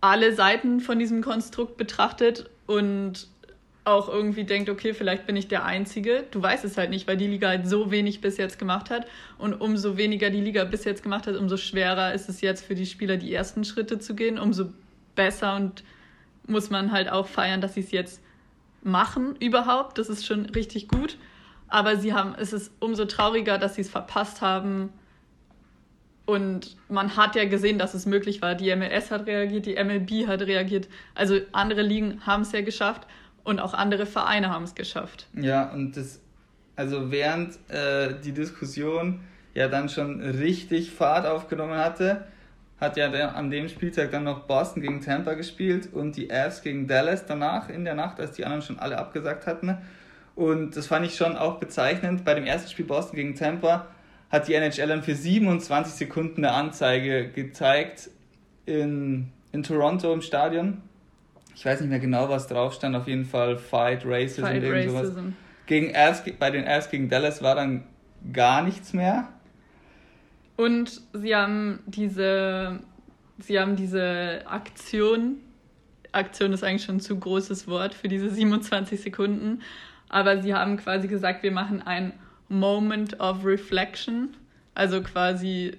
alle 0.00 0.34
Seiten 0.34 0.80
von 0.80 0.98
diesem 0.98 1.22
Konstrukt 1.22 1.76
betrachtet 1.76 2.50
und 2.66 3.28
auch 3.84 4.08
irgendwie 4.08 4.44
denkt, 4.44 4.70
okay, 4.70 4.94
vielleicht 4.94 5.26
bin 5.26 5.36
ich 5.36 5.48
der 5.48 5.64
Einzige. 5.64 6.24
Du 6.30 6.42
weißt 6.42 6.64
es 6.64 6.78
halt 6.78 6.90
nicht, 6.90 7.06
weil 7.06 7.18
die 7.18 7.26
Liga 7.26 7.48
halt 7.48 7.68
so 7.68 7.90
wenig 7.90 8.22
bis 8.22 8.38
jetzt 8.38 8.58
gemacht 8.58 8.88
hat. 8.88 9.06
Und 9.36 9.54
umso 9.60 9.98
weniger 9.98 10.30
die 10.30 10.40
Liga 10.40 10.64
bis 10.64 10.84
jetzt 10.84 11.02
gemacht 11.02 11.26
hat, 11.26 11.36
umso 11.36 11.58
schwerer 11.58 12.14
ist 12.14 12.28
es 12.30 12.40
jetzt 12.40 12.64
für 12.64 12.74
die 12.74 12.86
Spieler, 12.86 13.18
die 13.18 13.32
ersten 13.32 13.64
Schritte 13.64 13.98
zu 13.98 14.14
gehen. 14.14 14.38
Umso 14.38 14.72
besser 15.14 15.56
und 15.56 15.84
muss 16.46 16.70
man 16.70 16.92
halt 16.92 17.10
auch 17.10 17.26
feiern, 17.26 17.60
dass 17.60 17.74
sie 17.74 17.80
es 17.80 17.90
jetzt 17.90 18.22
machen 18.82 19.36
überhaupt. 19.36 19.98
Das 19.98 20.08
ist 20.08 20.24
schon 20.24 20.46
richtig 20.46 20.88
gut. 20.88 21.18
Aber 21.68 21.96
sie 21.96 22.14
haben, 22.14 22.34
es 22.38 22.52
ist 22.52 22.72
umso 22.80 23.04
trauriger, 23.04 23.58
dass 23.58 23.74
sie 23.74 23.82
es 23.82 23.90
verpasst 23.90 24.40
haben. 24.40 24.90
Und 26.26 26.76
man 26.88 27.16
hat 27.16 27.36
ja 27.36 27.44
gesehen, 27.44 27.78
dass 27.78 27.92
es 27.92 28.06
möglich 28.06 28.40
war. 28.40 28.54
Die 28.54 28.74
MLS 28.74 29.10
hat 29.10 29.26
reagiert, 29.26 29.66
die 29.66 29.74
MLB 29.74 30.26
hat 30.26 30.40
reagiert. 30.40 30.88
Also 31.14 31.38
andere 31.52 31.82
Ligen 31.82 32.24
haben 32.24 32.42
es 32.42 32.52
ja 32.52 32.62
geschafft. 32.62 33.06
Und 33.44 33.60
auch 33.60 33.74
andere 33.74 34.06
Vereine 34.06 34.50
haben 34.50 34.64
es 34.64 34.74
geschafft. 34.74 35.28
Ja, 35.34 35.70
und 35.70 35.96
das, 35.96 36.20
also 36.76 37.10
während 37.10 37.58
äh, 37.70 38.14
die 38.24 38.32
Diskussion 38.32 39.20
ja 39.54 39.68
dann 39.68 39.88
schon 39.88 40.20
richtig 40.20 40.90
Fahrt 40.90 41.26
aufgenommen 41.26 41.76
hatte, 41.76 42.24
hat 42.80 42.96
ja 42.96 43.08
der, 43.08 43.36
an 43.36 43.50
dem 43.50 43.68
Spieltag 43.68 44.10
dann 44.10 44.24
noch 44.24 44.40
Boston 44.40 44.82
gegen 44.82 45.00
Tampa 45.00 45.34
gespielt 45.34 45.90
und 45.92 46.16
die 46.16 46.32
Avs 46.32 46.62
gegen 46.62 46.86
Dallas 46.86 47.26
danach 47.26 47.68
in 47.68 47.84
der 47.84 47.94
Nacht, 47.94 48.18
als 48.18 48.32
die 48.32 48.44
anderen 48.44 48.62
schon 48.62 48.78
alle 48.78 48.98
abgesagt 48.98 49.46
hatten. 49.46 49.78
Und 50.34 50.76
das 50.76 50.88
fand 50.88 51.06
ich 51.06 51.14
schon 51.14 51.36
auch 51.36 51.58
bezeichnend. 51.58 52.24
Bei 52.24 52.34
dem 52.34 52.44
ersten 52.44 52.68
Spiel 52.70 52.84
Boston 52.84 53.16
gegen 53.16 53.36
Tampa 53.36 53.86
hat 54.30 54.48
die 54.48 54.54
NHL 54.54 54.88
dann 54.88 55.02
für 55.02 55.14
27 55.14 55.94
Sekunden 55.94 56.44
eine 56.44 56.54
Anzeige 56.54 57.28
gezeigt 57.28 58.10
in, 58.66 59.30
in 59.52 59.62
Toronto 59.62 60.12
im 60.12 60.22
Stadion 60.22 60.82
ich 61.54 61.64
weiß 61.64 61.80
nicht 61.80 61.90
mehr 61.90 62.00
genau, 62.00 62.28
was 62.28 62.48
drauf 62.48 62.74
stand, 62.74 62.96
auf 62.96 63.06
jeden 63.06 63.24
Fall 63.24 63.56
Fight 63.56 64.02
Racism, 64.04 64.42
Fight 64.42 64.62
irgend 64.62 64.90
sowas. 64.90 65.08
Racism. 65.08 65.28
Gegen 65.66 65.96
Avs, 65.96 66.22
bei 66.38 66.50
den 66.50 66.66
Avs 66.66 66.90
gegen 66.90 67.08
Dallas 67.08 67.42
war 67.42 67.54
dann 67.54 67.84
gar 68.32 68.62
nichts 68.62 68.92
mehr. 68.92 69.28
Und 70.56 71.00
sie 71.12 71.34
haben 71.34 71.80
diese, 71.86 72.80
sie 73.38 73.58
haben 73.58 73.76
diese 73.76 74.42
Aktion, 74.46 75.36
Aktion 76.12 76.52
ist 76.52 76.62
eigentlich 76.62 76.84
schon 76.84 76.96
ein 76.96 77.00
zu 77.00 77.18
großes 77.18 77.66
Wort 77.66 77.94
für 77.94 78.08
diese 78.08 78.30
27 78.30 79.00
Sekunden, 79.00 79.62
aber 80.08 80.42
sie 80.42 80.54
haben 80.54 80.76
quasi 80.76 81.08
gesagt, 81.08 81.42
wir 81.42 81.50
machen 81.50 81.82
ein 81.82 82.12
Moment 82.48 83.18
of 83.20 83.44
Reflection, 83.44 84.36
also 84.74 85.02
quasi, 85.02 85.78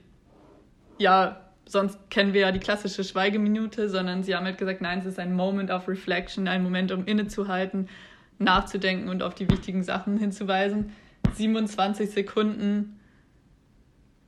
ja, 0.98 1.45
sonst 1.68 1.98
kennen 2.10 2.34
wir 2.34 2.42
ja 2.42 2.52
die 2.52 2.60
klassische 2.60 3.04
Schweigeminute, 3.04 3.90
sondern 3.90 4.24
sie 4.24 4.36
haben 4.36 4.46
halt 4.46 4.58
gesagt, 4.58 4.82
nein, 4.82 5.00
es 5.00 5.06
ist 5.06 5.20
ein 5.20 5.34
Moment 5.34 5.72
of 5.72 5.88
Reflection, 5.88 6.48
ein 6.48 6.64
Moment, 6.64 6.92
um 6.92 7.06
innezuhalten, 7.06 7.90
nachzudenken 8.38 9.10
und 9.10 9.24
auf 9.24 9.36
die 9.36 9.50
wichtigen 9.50 9.84
Sachen 9.84 10.18
hinzuweisen. 10.18 10.92
27 11.34 12.12
Sekunden, 12.12 13.00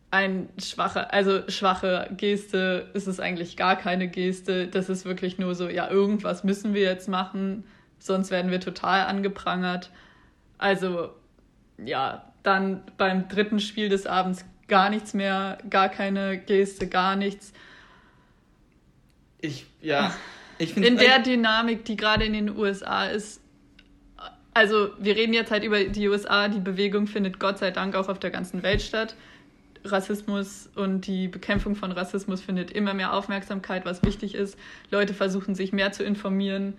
ein 0.10 0.50
schwache, 0.58 1.12
also 1.12 1.48
schwache 1.50 2.10
Geste, 2.15 2.89
ist 2.94 3.08
es 3.08 3.20
eigentlich 3.20 3.58
gar 3.58 3.75
keine 3.75 4.08
Geste. 4.08 4.67
Das 4.67 4.89
ist 4.89 5.06
wirklich 5.06 5.38
nur 5.38 5.53
so, 5.53 5.70
ja, 5.70 5.89
irgendwas 5.89 6.44
müssen 6.44 6.74
wir 6.74 6.84
jetzt 6.84 7.10
machen, 7.10 7.65
sonst 8.00 8.32
werden 8.32 8.50
wir 8.50 8.60
total 8.60 9.06
angeprangert. 9.06 9.91
Also, 10.58 11.10
ja, 11.84 12.34
dann 12.41 12.84
beim 12.98 13.27
dritten 13.27 13.60
Spiel 13.60 13.89
des 13.89 14.08
Abends 14.08 14.46
gar 14.68 14.90
nichts 14.90 15.14
mehr, 15.14 15.58
gar 15.70 15.90
keine 15.90 16.38
Geste, 16.38 16.88
gar 16.88 17.16
nichts. 17.16 17.54
Ich, 19.40 19.66
ja. 19.82 20.16
Ich 20.58 20.76
in 20.76 20.98
der 20.98 21.20
Dynamik, 21.20 21.86
die 21.86 21.96
gerade 21.96 22.26
in 22.26 22.34
den 22.34 22.58
USA 22.58 23.06
ist, 23.06 23.42
also 24.54 24.90
wir 24.98 25.16
reden 25.16 25.34
jetzt 25.34 25.52
halt 25.52 25.64
über 25.64 25.84
die 25.84 26.08
USA, 26.08 26.48
die 26.48 26.60
Bewegung 26.60 27.06
findet 27.06 27.40
Gott 27.40 27.60
sei 27.60 27.70
Dank 27.70 27.96
auch 27.96 28.10
auf 28.10 28.18
der 28.18 28.32
ganzen 28.32 28.64
Welt 28.64 28.82
statt. 28.82 29.16
Rassismus 29.84 30.68
und 30.76 31.06
die 31.06 31.28
Bekämpfung 31.28 31.76
von 31.76 31.92
Rassismus 31.92 32.42
findet 32.42 32.72
immer 32.72 32.96
mehr 32.96 33.14
Aufmerksamkeit, 33.14 33.86
was 33.86 34.04
wichtig 34.04 34.34
ist. 34.34 34.58
Leute 34.90 35.14
versuchen 35.14 35.54
sich 35.54 35.74
mehr 35.74 35.92
zu 35.92 36.04
informieren. 36.04 36.74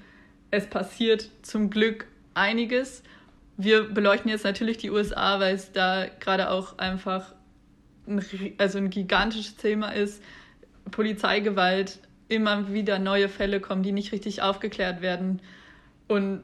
Es 0.51 0.67
passiert 0.67 1.31
zum 1.43 1.71
Glück 1.71 2.07
einiges. 2.35 3.05
Wir 3.57 3.85
beleuchten 3.85 4.31
jetzt 4.31 4.45
natürlich 4.45 4.79
die 4.79 4.91
USA, 4.91 5.39
weil 5.41 5.55
es 5.55 5.73
da 5.73 6.07
gerade 6.21 6.51
auch 6.51 6.79
einfach 6.79 7.33
ein, 8.09 8.23
also 8.59 8.79
ein 8.79 8.91
gigantisches 8.91 9.57
Thema 9.57 9.91
ist. 9.91 10.23
Polizeigewalt, 10.91 11.99
immer 12.29 12.73
wieder 12.73 12.99
neue 12.99 13.29
Fälle 13.29 13.61
kommen, 13.61 13.83
die 13.83 13.93
nicht 13.93 14.13
richtig 14.13 14.43
aufgeklärt 14.43 15.01
werden. 15.01 15.41
Und 16.09 16.43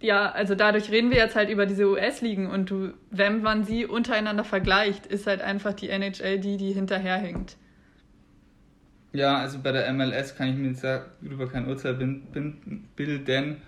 ja, 0.00 0.30
also 0.30 0.54
dadurch 0.54 0.90
reden 0.90 1.10
wir 1.10 1.18
jetzt 1.18 1.36
halt 1.36 1.50
über 1.50 1.66
diese 1.66 1.86
US-Ligen 1.86 2.46
und 2.46 2.70
du, 2.70 2.94
wenn 3.10 3.42
man 3.42 3.64
sie 3.64 3.84
untereinander 3.86 4.44
vergleicht, 4.44 5.06
ist 5.06 5.26
halt 5.26 5.42
einfach 5.42 5.74
die 5.74 5.90
NHL 5.90 6.38
die, 6.38 6.56
die 6.56 6.72
hinterherhängt. 6.72 7.56
Ja, 9.12 9.36
also 9.36 9.58
bei 9.62 9.72
der 9.72 9.92
MLS 9.92 10.36
kann 10.36 10.48
ich 10.48 10.56
mir 10.56 10.68
jetzt 10.68 10.84
darüber 10.84 11.48
kein 11.48 11.66
Urteil 11.66 11.94
bilden, 11.94 13.62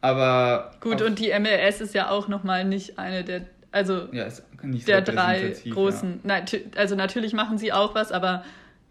aber. 0.00 0.72
Gut, 0.80 1.02
und 1.02 1.18
die 1.20 1.32
MLS 1.38 1.80
ist 1.80 1.94
ja 1.94 2.10
auch 2.10 2.28
nochmal 2.28 2.64
nicht 2.64 2.98
eine 2.98 3.24
der 3.24 3.42
also 3.70 4.08
ja, 4.12 4.28
der 4.86 5.02
drei 5.02 5.54
großen. 5.70 6.20
Ja. 6.24 6.42
also 6.76 6.94
natürlich 6.94 7.32
machen 7.32 7.58
sie 7.58 7.72
auch 7.72 7.94
was, 7.94 8.12
aber 8.12 8.44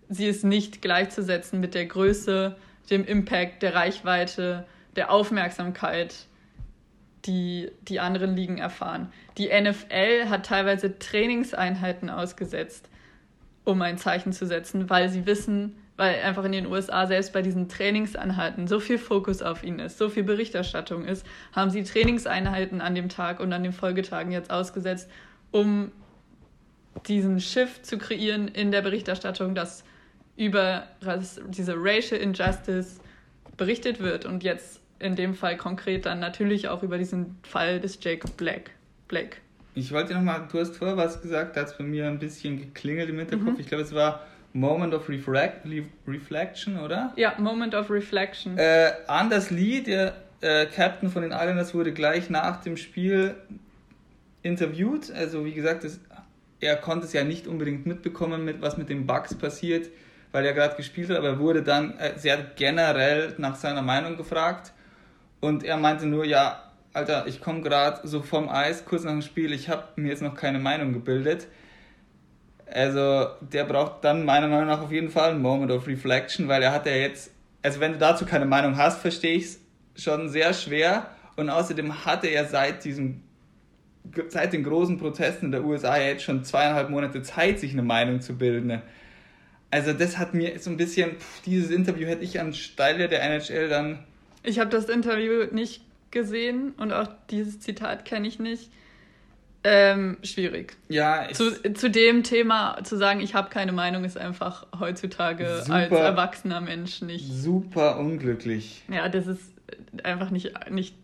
sie 0.09 0.27
ist 0.27 0.43
nicht 0.43 0.81
gleichzusetzen 0.81 1.59
mit 1.59 1.73
der 1.73 1.85
Größe, 1.85 2.55
dem 2.89 3.05
Impact, 3.05 3.63
der 3.63 3.75
Reichweite, 3.75 4.65
der 4.95 5.11
Aufmerksamkeit, 5.11 6.15
die 7.25 7.69
die 7.81 7.99
anderen 7.99 8.35
Ligen 8.35 8.57
erfahren. 8.57 9.11
Die 9.37 9.47
NFL 9.47 10.29
hat 10.29 10.45
teilweise 10.45 10.97
Trainingseinheiten 10.97 12.09
ausgesetzt, 12.09 12.89
um 13.65 13.81
ein 13.81 13.97
Zeichen 13.97 14.31
zu 14.31 14.45
setzen, 14.45 14.89
weil 14.89 15.09
sie 15.09 15.25
wissen, 15.25 15.75
weil 15.97 16.21
einfach 16.21 16.43
in 16.45 16.51
den 16.51 16.67
USA 16.67 17.07
selbst 17.07 17.33
bei 17.33 17.41
diesen 17.41 17.67
Trainingseinheiten 17.67 18.67
so 18.67 18.79
viel 18.79 18.97
Fokus 18.97 19.41
auf 19.41 19.63
ihn 19.63 19.79
ist, 19.79 19.97
so 19.97 20.09
viel 20.09 20.23
Berichterstattung 20.23 21.05
ist, 21.05 21.25
haben 21.51 21.71
sie 21.71 21.83
Trainingseinheiten 21.83 22.81
an 22.81 22.95
dem 22.95 23.09
Tag 23.09 23.39
und 23.39 23.51
an 23.51 23.63
den 23.63 23.73
Folgetagen 23.73 24.31
jetzt 24.31 24.51
ausgesetzt, 24.51 25.09
um 25.51 25.91
diesen 27.07 27.39
Shift 27.39 27.85
zu 27.85 27.97
kreieren 27.97 28.47
in 28.47 28.71
der 28.71 28.81
Berichterstattung, 28.81 29.55
dass 29.55 29.83
über 30.35 30.87
diese 31.49 31.73
Racial 31.75 32.21
Injustice 32.21 32.99
berichtet 33.57 33.99
wird 33.99 34.25
und 34.25 34.43
jetzt 34.43 34.81
in 34.99 35.15
dem 35.15 35.33
Fall 35.33 35.57
konkret 35.57 36.05
dann 36.05 36.19
natürlich 36.19 36.69
auch 36.69 36.83
über 36.83 36.97
diesen 36.97 37.37
Fall 37.43 37.79
des 37.79 37.99
Jacob 38.01 38.37
Black. 38.37 38.71
Blake. 39.07 39.37
Ich 39.75 39.91
wollte 39.91 40.13
nochmal, 40.13 40.47
du 40.51 40.59
hast 40.59 40.75
vorher 40.75 40.97
was 40.97 41.21
gesagt, 41.21 41.55
da 41.55 41.61
hat 41.61 41.67
es 41.67 41.77
bei 41.77 41.83
mir 41.83 42.07
ein 42.07 42.19
bisschen 42.19 42.57
geklingelt 42.57 43.09
im 43.09 43.19
Hinterkopf. 43.19 43.53
Mhm. 43.53 43.59
Ich 43.59 43.67
glaube, 43.67 43.83
es 43.83 43.93
war 43.93 44.25
Moment 44.57 44.93
of 44.95 45.07
Reflect, 45.07 45.67
Reflection, 46.07 46.79
oder? 46.79 47.13
Ja, 47.15 47.35
Moment 47.37 47.75
of 47.75 47.91
Reflection. 47.91 48.57
Äh, 48.57 48.91
Anders 49.05 49.51
Lee, 49.51 49.81
der 49.81 50.15
äh, 50.41 50.65
Captain 50.65 51.11
von 51.11 51.21
den 51.21 51.31
Islanders, 51.31 51.75
wurde 51.75 51.93
gleich 51.93 52.31
nach 52.31 52.61
dem 52.61 52.75
Spiel 52.75 53.35
interviewt. 54.41 55.11
Also 55.11 55.45
wie 55.45 55.53
gesagt, 55.53 55.83
das, 55.83 55.99
er 56.59 56.75
konnte 56.77 57.05
es 57.05 57.13
ja 57.13 57.23
nicht 57.23 57.45
unbedingt 57.45 57.85
mitbekommen, 57.85 58.45
mit, 58.45 58.59
was 58.61 58.77
mit 58.77 58.89
den 58.89 59.05
Bugs 59.05 59.35
passiert, 59.35 59.89
weil 60.31 60.43
er 60.43 60.53
gerade 60.53 60.75
gespielt 60.75 61.11
hat, 61.11 61.17
aber 61.17 61.27
er 61.27 61.39
wurde 61.39 61.61
dann 61.61 61.95
äh, 61.99 62.17
sehr 62.17 62.37
generell 62.55 63.35
nach 63.37 63.55
seiner 63.55 63.83
Meinung 63.83 64.17
gefragt. 64.17 64.73
Und 65.39 65.63
er 65.63 65.77
meinte 65.77 66.07
nur, 66.07 66.25
ja, 66.25 66.63
Alter, 66.93 67.27
ich 67.27 67.41
komme 67.41 67.61
gerade 67.61 68.07
so 68.07 68.23
vom 68.23 68.49
Eis, 68.49 68.85
kurz 68.85 69.03
nach 69.03 69.11
dem 69.11 69.21
Spiel, 69.21 69.53
ich 69.53 69.69
habe 69.69 69.83
mir 69.97 70.09
jetzt 70.09 70.23
noch 70.23 70.33
keine 70.33 70.57
Meinung 70.57 70.93
gebildet. 70.93 71.47
Also 72.71 73.27
der 73.41 73.63
braucht 73.63 74.03
dann 74.03 74.25
meiner 74.25 74.47
Meinung 74.47 74.67
nach 74.67 74.81
auf 74.81 74.91
jeden 74.91 75.09
Fall 75.09 75.31
einen 75.31 75.41
Moment 75.41 75.71
of 75.71 75.87
Reflection, 75.87 76.47
weil 76.47 76.61
er 76.61 76.73
hat 76.73 76.85
ja 76.85 76.93
jetzt, 76.93 77.31
also 77.61 77.79
wenn 77.79 77.93
du 77.93 77.97
dazu 77.97 78.25
keine 78.25 78.45
Meinung 78.45 78.77
hast, 78.77 79.01
verstehe 79.01 79.35
ich 79.35 79.45
es 79.45 79.59
schon 80.03 80.29
sehr 80.29 80.53
schwer. 80.53 81.09
Und 81.37 81.49
außerdem 81.49 82.05
hat 82.05 82.23
er 82.25 82.45
seit 82.45 82.83
diesem, 82.83 83.21
seit 84.29 84.53
den 84.53 84.63
großen 84.63 84.97
Protesten 84.97 85.47
in 85.47 85.51
der 85.51 85.63
USA 85.63 85.97
jetzt 85.97 86.23
schon 86.23 86.43
zweieinhalb 86.43 86.89
Monate 86.89 87.21
Zeit, 87.21 87.59
sich 87.59 87.71
eine 87.71 87.83
Meinung 87.83 88.21
zu 88.21 88.37
bilden. 88.37 88.81
Also 89.69 89.93
das 89.93 90.17
hat 90.17 90.33
mir 90.33 90.57
so 90.59 90.69
ein 90.69 90.77
bisschen, 90.77 91.17
pff, 91.17 91.41
dieses 91.43 91.71
Interview 91.71 92.07
hätte 92.07 92.23
ich 92.23 92.39
an 92.39 92.53
Steile 92.53 93.07
der 93.07 93.21
NHL 93.21 93.69
dann. 93.69 93.99
Ich 94.43 94.59
habe 94.59 94.69
das 94.69 94.85
Interview 94.85 95.45
nicht 95.51 95.81
gesehen 96.11 96.71
und 96.77 96.91
auch 96.93 97.09
dieses 97.29 97.59
Zitat 97.59 98.05
kenne 98.05 98.27
ich 98.27 98.39
nicht. 98.39 98.71
Ähm, 99.63 100.17
schwierig. 100.23 100.77
Ja, 100.87 101.27
zu, 101.33 101.73
zu 101.73 101.89
dem 101.89 102.23
Thema 102.23 102.83
zu 102.83 102.95
sagen, 102.95 103.19
ich 103.19 103.33
habe 103.35 103.49
keine 103.49 103.71
Meinung, 103.71 104.03
ist 104.05 104.17
einfach 104.17 104.65
heutzutage 104.79 105.61
super, 105.61 105.73
als 105.73 105.91
erwachsener 105.91 106.61
Mensch 106.61 107.01
nicht. 107.01 107.31
Super 107.31 107.97
unglücklich. 107.97 108.83
Ja, 108.87 109.09
das 109.09 109.27
ist 109.27 109.53
einfach 110.03 110.29
nicht, 110.29 110.53
nicht 110.69 110.95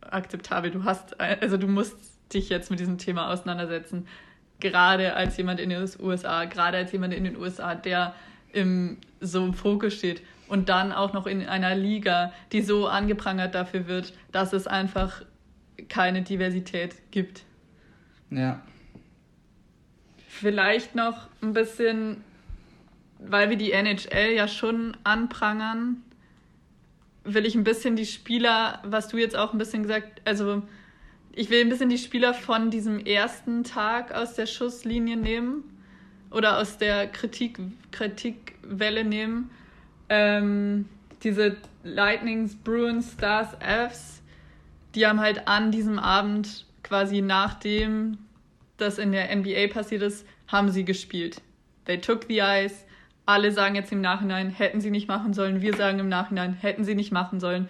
akzeptabel. 0.00 0.70
Du 0.70 0.84
hast, 0.84 1.20
also 1.20 1.56
du 1.56 1.68
musst 1.68 1.96
dich 2.32 2.48
jetzt 2.48 2.70
mit 2.70 2.80
diesem 2.80 2.98
Thema 2.98 3.30
auseinandersetzen. 3.32 4.06
Gerade 4.60 5.14
als 5.14 5.36
jemand 5.36 5.60
in 5.60 5.70
den 5.70 5.86
USA, 6.00 6.44
gerade 6.46 6.78
als 6.78 6.92
jemand 6.92 7.14
in 7.14 7.24
den 7.24 7.36
USA, 7.36 7.74
der 7.74 8.14
im, 8.52 8.98
so 9.20 9.44
im 9.44 9.54
Fokus 9.54 9.94
steht 9.94 10.22
und 10.48 10.68
dann 10.68 10.92
auch 10.92 11.12
noch 11.12 11.26
in 11.26 11.46
einer 11.46 11.74
Liga, 11.74 12.32
die 12.52 12.62
so 12.62 12.88
angeprangert 12.88 13.54
dafür 13.54 13.86
wird, 13.86 14.14
dass 14.32 14.52
es 14.52 14.66
einfach 14.66 15.22
keine 15.88 16.22
Diversität 16.22 16.96
gibt. 17.10 17.42
Ja. 18.30 18.60
Vielleicht 20.28 20.94
noch 20.94 21.28
ein 21.42 21.52
bisschen, 21.52 22.22
weil 23.18 23.50
wir 23.50 23.56
die 23.56 23.72
NHL 23.72 24.34
ja 24.34 24.46
schon 24.46 24.96
anprangern, 25.04 26.02
will 27.24 27.46
ich 27.46 27.54
ein 27.54 27.64
bisschen 27.64 27.96
die 27.96 28.06
Spieler, 28.06 28.80
was 28.84 29.08
du 29.08 29.16
jetzt 29.18 29.36
auch 29.36 29.52
ein 29.52 29.58
bisschen 29.58 29.82
gesagt, 29.82 30.22
also 30.24 30.62
ich 31.32 31.50
will 31.50 31.60
ein 31.60 31.68
bisschen 31.68 31.90
die 31.90 31.98
Spieler 31.98 32.34
von 32.34 32.70
diesem 32.70 32.98
ersten 32.98 33.64
Tag 33.64 34.12
aus 34.12 34.34
der 34.34 34.46
Schusslinie 34.46 35.16
nehmen 35.16 35.64
oder 36.30 36.58
aus 36.58 36.78
der 36.78 37.06
Kritik, 37.08 37.58
Kritikwelle 37.90 39.04
nehmen. 39.04 39.50
Ähm, 40.08 40.88
diese 41.22 41.56
Lightnings, 41.84 42.56
Bruins, 42.56 43.12
Stars, 43.12 43.56
Fs, 43.60 44.22
die 44.94 45.06
haben 45.06 45.20
halt 45.20 45.46
an 45.48 45.70
diesem 45.70 45.98
Abend 45.98 46.66
quasi 46.88 47.20
nachdem 47.20 48.18
das 48.78 48.98
in 48.98 49.12
der 49.12 49.34
NBA 49.34 49.68
passiert 49.72 50.02
ist, 50.02 50.26
haben 50.46 50.70
sie 50.70 50.84
gespielt. 50.84 51.42
They 51.84 52.00
took 52.00 52.24
the 52.28 52.40
ice. 52.40 52.84
Alle 53.26 53.52
sagen 53.52 53.74
jetzt 53.74 53.92
im 53.92 54.00
Nachhinein, 54.00 54.50
hätten 54.50 54.80
sie 54.80 54.90
nicht 54.90 55.08
machen 55.08 55.34
sollen. 55.34 55.60
Wir 55.60 55.76
sagen 55.76 55.98
im 55.98 56.08
Nachhinein, 56.08 56.54
hätten 56.54 56.84
sie 56.84 56.94
nicht 56.94 57.12
machen 57.12 57.40
sollen. 57.40 57.68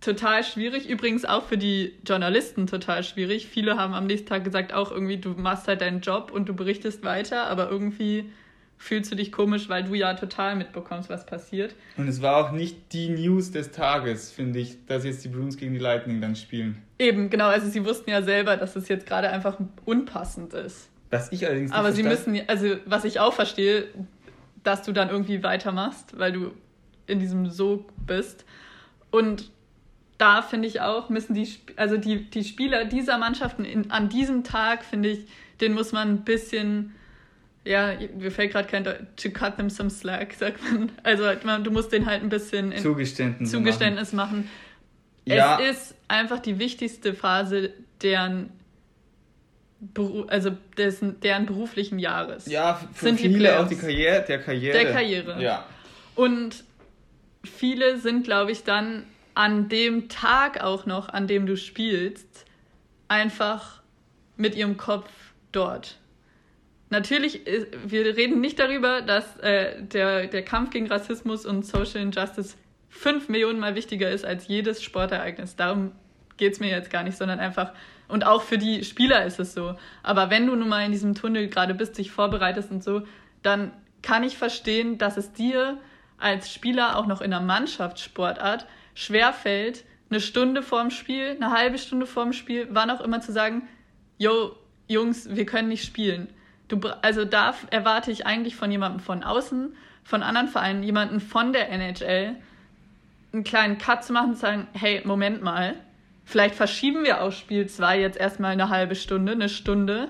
Total 0.00 0.44
schwierig. 0.44 0.88
Übrigens 0.88 1.24
auch 1.24 1.44
für 1.44 1.58
die 1.58 1.94
Journalisten 2.06 2.66
total 2.66 3.02
schwierig. 3.02 3.46
Viele 3.46 3.76
haben 3.76 3.94
am 3.94 4.06
nächsten 4.06 4.28
Tag 4.28 4.44
gesagt, 4.44 4.72
auch 4.72 4.92
irgendwie, 4.92 5.16
du 5.16 5.30
machst 5.30 5.66
halt 5.66 5.80
deinen 5.80 6.00
Job 6.00 6.30
und 6.30 6.48
du 6.48 6.54
berichtest 6.54 7.02
weiter, 7.02 7.46
aber 7.48 7.70
irgendwie 7.70 8.30
fühlst 8.78 9.10
du 9.10 9.16
dich 9.16 9.32
komisch, 9.32 9.68
weil 9.68 9.84
du 9.84 9.94
ja 9.94 10.14
total 10.14 10.54
mitbekommst, 10.54 11.08
was 11.08 11.26
passiert. 11.26 11.74
Und 11.96 12.06
es 12.06 12.22
war 12.22 12.36
auch 12.36 12.52
nicht 12.52 12.92
die 12.92 13.08
News 13.08 13.50
des 13.50 13.72
Tages, 13.72 14.30
finde 14.30 14.60
ich, 14.60 14.84
dass 14.86 15.04
jetzt 15.04 15.24
die 15.24 15.28
Bruins 15.28 15.56
gegen 15.56 15.72
die 15.72 15.80
Lightning 15.80 16.20
dann 16.20 16.36
spielen. 16.36 16.82
Eben, 16.98 17.30
genau. 17.30 17.48
Also 17.48 17.68
sie 17.68 17.84
wussten 17.84 18.10
ja 18.10 18.22
selber, 18.22 18.56
dass 18.56 18.76
es 18.76 18.88
jetzt 18.88 19.06
gerade 19.06 19.28
einfach 19.30 19.58
unpassend 19.84 20.54
ist. 20.54 20.88
Was 21.10 21.30
ich 21.30 21.46
allerdings 21.46 21.70
nicht 21.70 21.78
Aber 21.78 21.92
sie 21.92 22.02
müssen, 22.02 22.40
also 22.48 22.76
was 22.84 23.04
ich 23.04 23.20
auch 23.20 23.32
verstehe, 23.32 23.86
dass 24.64 24.82
du 24.82 24.92
dann 24.92 25.10
irgendwie 25.10 25.42
weitermachst, 25.42 26.18
weil 26.18 26.32
du 26.32 26.52
in 27.06 27.20
diesem 27.20 27.50
Sog 27.50 27.92
bist. 28.06 28.44
Und 29.10 29.50
da 30.18 30.42
finde 30.42 30.66
ich 30.66 30.80
auch, 30.80 31.08
müssen 31.08 31.34
die, 31.34 31.48
also 31.76 31.96
die, 31.96 32.28
die 32.30 32.44
Spieler 32.44 32.86
dieser 32.86 33.18
Mannschaften 33.18 33.64
in, 33.64 33.90
an 33.90 34.08
diesem 34.08 34.42
Tag, 34.42 34.84
finde 34.84 35.10
ich, 35.10 35.26
den 35.60 35.74
muss 35.74 35.92
man 35.92 36.08
ein 36.08 36.24
bisschen 36.24 36.94
ja, 37.66 37.94
mir 38.16 38.30
fällt 38.30 38.52
gerade 38.52 38.68
kein 38.68 38.84
Deutsch, 38.84 39.00
to 39.16 39.30
cut 39.30 39.56
them 39.56 39.68
some 39.68 39.90
slack, 39.90 40.34
sagt 40.34 40.60
man. 40.62 40.92
Also 41.02 41.24
du 41.62 41.70
musst 41.70 41.92
den 41.92 42.06
halt 42.06 42.22
ein 42.22 42.28
bisschen 42.28 42.74
Zugeständnis, 42.76 43.50
Zugeständnis 43.50 44.12
machen. 44.12 44.38
machen. 44.38 44.50
Ja. 45.26 45.58
Es 45.60 45.76
ist 45.76 45.94
einfach 46.08 46.38
die 46.38 46.58
wichtigste 46.58 47.14
Phase 47.14 47.72
deren 48.02 48.50
also 50.28 50.56
dessen, 50.78 51.20
deren 51.20 51.44
beruflichen 51.44 51.98
Jahres. 51.98 52.46
Ja, 52.46 52.80
für 52.94 53.06
sind 53.06 53.20
viele 53.20 53.38
die 53.38 53.50
auch 53.50 53.68
die 53.68 53.76
Karriere, 53.76 54.24
der 54.26 54.40
Karriere. 54.40 54.78
Der 54.78 54.92
Karriere. 54.92 55.42
Ja. 55.42 55.66
Und 56.14 56.64
viele 57.44 57.98
sind, 57.98 58.24
glaube 58.24 58.52
ich, 58.52 58.64
dann 58.64 59.04
an 59.34 59.68
dem 59.68 60.08
Tag 60.08 60.62
auch 60.62 60.86
noch, 60.86 61.10
an 61.10 61.26
dem 61.26 61.46
du 61.46 61.58
spielst, 61.58 62.46
einfach 63.06 63.82
mit 64.36 64.54
ihrem 64.54 64.78
Kopf 64.78 65.10
dort 65.52 65.98
natürlich, 66.90 67.40
wir 67.84 68.16
reden 68.16 68.40
nicht 68.40 68.58
darüber, 68.58 69.02
dass 69.02 69.36
äh, 69.38 69.82
der, 69.82 70.26
der 70.26 70.42
Kampf 70.42 70.70
gegen 70.70 70.86
Rassismus 70.86 71.46
und 71.46 71.66
Social 71.66 72.00
Injustice 72.00 72.56
fünf 72.96 73.28
Millionen 73.28 73.60
Mal 73.60 73.74
wichtiger 73.74 74.10
ist 74.10 74.24
als 74.24 74.48
jedes 74.48 74.82
Sportereignis. 74.82 75.56
Darum 75.56 75.92
geht 76.36 76.54
es 76.54 76.60
mir 76.60 76.68
jetzt 76.68 76.90
gar 76.90 77.02
nicht, 77.02 77.16
sondern 77.16 77.38
einfach, 77.38 77.72
und 78.08 78.26
auch 78.26 78.42
für 78.42 78.58
die 78.58 78.84
Spieler 78.84 79.24
ist 79.24 79.40
es 79.40 79.54
so. 79.54 79.76
Aber 80.02 80.30
wenn 80.30 80.46
du 80.46 80.54
nun 80.54 80.68
mal 80.68 80.84
in 80.84 80.92
diesem 80.92 81.14
Tunnel 81.14 81.48
gerade 81.48 81.74
bist, 81.74 81.98
dich 81.98 82.10
vorbereitest 82.10 82.70
und 82.70 82.82
so, 82.82 83.02
dann 83.42 83.72
kann 84.02 84.22
ich 84.22 84.36
verstehen, 84.36 84.98
dass 84.98 85.16
es 85.16 85.32
dir 85.32 85.78
als 86.18 86.52
Spieler 86.52 86.96
auch 86.96 87.06
noch 87.06 87.20
in 87.20 87.32
einer 87.32 87.44
Mannschaftssportart 87.44 88.66
schwerfällt, 88.94 89.84
eine 90.08 90.20
Stunde 90.20 90.62
vorm 90.62 90.90
Spiel, 90.90 91.30
eine 91.30 91.50
halbe 91.50 91.78
Stunde 91.78 92.06
vorm 92.06 92.32
Spiel, 92.32 92.68
wann 92.70 92.90
auch 92.90 93.00
immer 93.00 93.20
zu 93.20 93.32
sagen, 93.32 93.68
yo, 94.18 94.56
Jungs, 94.88 95.34
wir 95.34 95.46
können 95.46 95.68
nicht 95.68 95.84
spielen. 95.84 96.28
Du, 96.68 96.80
also 97.02 97.24
da 97.24 97.54
erwarte 97.70 98.10
ich 98.10 98.26
eigentlich 98.26 98.56
von 98.56 98.70
jemandem 98.70 99.00
von 99.00 99.22
außen, 99.24 99.74
von 100.04 100.22
anderen 100.22 100.48
Vereinen, 100.48 100.82
jemanden 100.82 101.20
von 101.20 101.52
der 101.52 101.70
NHL, 101.70 102.36
einen 103.36 103.44
kleinen 103.44 103.78
Cut 103.78 104.04
zu 104.04 104.12
machen 104.12 104.34
zu 104.34 104.40
sagen, 104.40 104.66
hey, 104.72 105.02
Moment 105.04 105.42
mal, 105.42 105.74
vielleicht 106.24 106.54
verschieben 106.54 107.04
wir 107.04 107.22
auch 107.22 107.32
Spiel 107.32 107.66
2 107.66 108.00
jetzt 108.00 108.18
erstmal 108.18 108.52
eine 108.52 108.68
halbe 108.68 108.94
Stunde, 108.94 109.32
eine 109.32 109.48
Stunde 109.48 110.08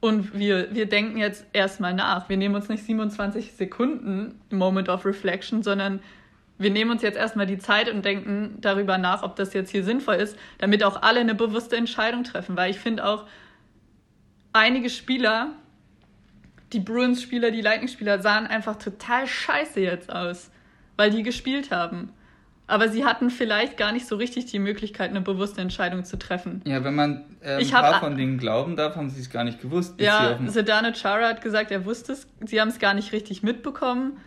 und 0.00 0.38
wir, 0.38 0.74
wir 0.74 0.86
denken 0.86 1.18
jetzt 1.18 1.44
erstmal 1.52 1.94
nach. 1.94 2.28
Wir 2.28 2.36
nehmen 2.36 2.54
uns 2.54 2.68
nicht 2.68 2.84
27 2.84 3.52
Sekunden 3.52 4.40
Moment 4.50 4.88
of 4.88 5.04
Reflection, 5.04 5.62
sondern 5.62 6.00
wir 6.58 6.70
nehmen 6.70 6.90
uns 6.90 7.02
jetzt 7.02 7.18
erstmal 7.18 7.46
die 7.46 7.58
Zeit 7.58 7.90
und 7.90 8.04
denken 8.04 8.58
darüber 8.60 8.98
nach, 8.98 9.22
ob 9.22 9.36
das 9.36 9.52
jetzt 9.52 9.70
hier 9.70 9.84
sinnvoll 9.84 10.16
ist, 10.16 10.38
damit 10.58 10.84
auch 10.84 11.02
alle 11.02 11.20
eine 11.20 11.34
bewusste 11.34 11.76
Entscheidung 11.76 12.24
treffen. 12.24 12.56
Weil 12.56 12.70
ich 12.70 12.78
finde 12.78 13.04
auch, 13.04 13.26
einige 14.52 14.90
Spieler 14.90 15.52
die 16.72 16.80
Bruins-Spieler, 16.80 17.50
die 17.50 17.60
Lightning-Spieler 17.60 18.20
sahen 18.20 18.46
einfach 18.46 18.76
total 18.76 19.26
scheiße 19.26 19.80
jetzt 19.80 20.10
aus, 20.10 20.50
weil 20.96 21.10
die 21.10 21.22
gespielt 21.22 21.70
haben. 21.70 22.12
Aber 22.66 22.88
sie 22.88 23.04
hatten 23.04 23.28
vielleicht 23.28 23.76
gar 23.76 23.92
nicht 23.92 24.06
so 24.06 24.16
richtig 24.16 24.46
die 24.46 24.58
Möglichkeit, 24.58 25.10
eine 25.10 25.20
bewusste 25.20 25.60
Entscheidung 25.60 26.04
zu 26.04 26.18
treffen. 26.18 26.62
Ja, 26.64 26.84
wenn 26.84 26.94
man 26.94 27.24
äh, 27.40 27.56
ein 27.56 27.68
paar 27.68 28.00
von 28.00 28.16
denen 28.16 28.38
glauben 28.38 28.76
darf, 28.76 28.96
haben 28.96 29.10
sie 29.10 29.20
es 29.20 29.30
gar 29.30 29.44
nicht 29.44 29.60
gewusst. 29.60 30.00
Ja, 30.00 30.38
Sedane 30.46 30.94
Chara 30.94 31.28
hat 31.28 31.42
gesagt, 31.42 31.70
er 31.70 31.84
wusste 31.84 32.12
es, 32.12 32.26
sie 32.44 32.60
haben 32.60 32.68
es 32.68 32.78
gar 32.78 32.94
nicht 32.94 33.12
richtig 33.12 33.42
mitbekommen. 33.42 34.18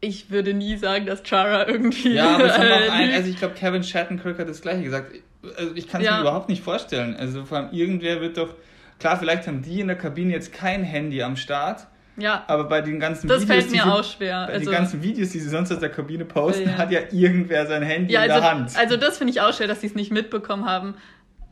Ich 0.00 0.30
würde 0.30 0.54
nie 0.54 0.76
sagen, 0.76 1.06
dass 1.06 1.22
Chara 1.22 1.68
irgendwie. 1.68 2.14
Ja, 2.14 2.34
aber 2.34 2.46
es 2.46 2.52
haben 2.58 2.70
auch 2.70 2.92
ein, 2.92 3.12
also 3.12 3.30
ich 3.30 3.36
glaube, 3.36 3.54
Kevin 3.54 3.84
Shattenkirk 3.84 4.38
hat 4.38 4.48
das 4.48 4.60
gleiche 4.60 4.82
gesagt. 4.82 5.12
Also 5.56 5.74
ich 5.74 5.88
kann 5.88 6.00
es 6.00 6.06
ja. 6.06 6.16
mir 6.16 6.22
überhaupt 6.22 6.48
nicht 6.48 6.62
vorstellen. 6.62 7.16
Also 7.16 7.44
vor 7.44 7.58
allem 7.58 7.72
irgendwer 7.72 8.20
wird 8.20 8.38
doch 8.38 8.54
Klar, 8.98 9.18
vielleicht 9.18 9.46
haben 9.46 9.62
die 9.62 9.80
in 9.80 9.88
der 9.88 9.98
Kabine 9.98 10.32
jetzt 10.32 10.52
kein 10.52 10.84
Handy 10.84 11.22
am 11.22 11.36
Start. 11.36 11.86
Ja. 12.16 12.44
Aber 12.46 12.64
bei 12.64 12.80
den 12.80 13.00
ganzen 13.00 13.28
das 13.28 13.42
Videos. 13.42 13.56
Das 13.64 13.72
fällt 13.72 13.84
mir 13.84 13.92
auch 13.92 14.04
schwer. 14.04 14.46
Bei 14.46 14.54
also, 14.54 14.70
den 14.70 14.72
ganzen 14.72 15.02
Videos, 15.02 15.30
die 15.30 15.40
sie 15.40 15.48
sonst 15.48 15.72
aus 15.72 15.80
der 15.80 15.90
Kabine 15.90 16.24
posten, 16.24 16.68
ja. 16.68 16.78
hat 16.78 16.90
ja 16.90 17.00
irgendwer 17.10 17.66
sein 17.66 17.82
Handy 17.82 18.12
ja, 18.12 18.20
also, 18.20 18.34
in 18.34 18.40
der 18.40 18.50
Hand. 18.50 18.76
Also, 18.76 18.96
das 18.96 19.18
finde 19.18 19.32
ich 19.32 19.40
auch 19.40 19.52
schwer, 19.52 19.66
dass 19.66 19.80
sie 19.80 19.88
es 19.88 19.94
nicht 19.94 20.12
mitbekommen 20.12 20.64
haben. 20.64 20.94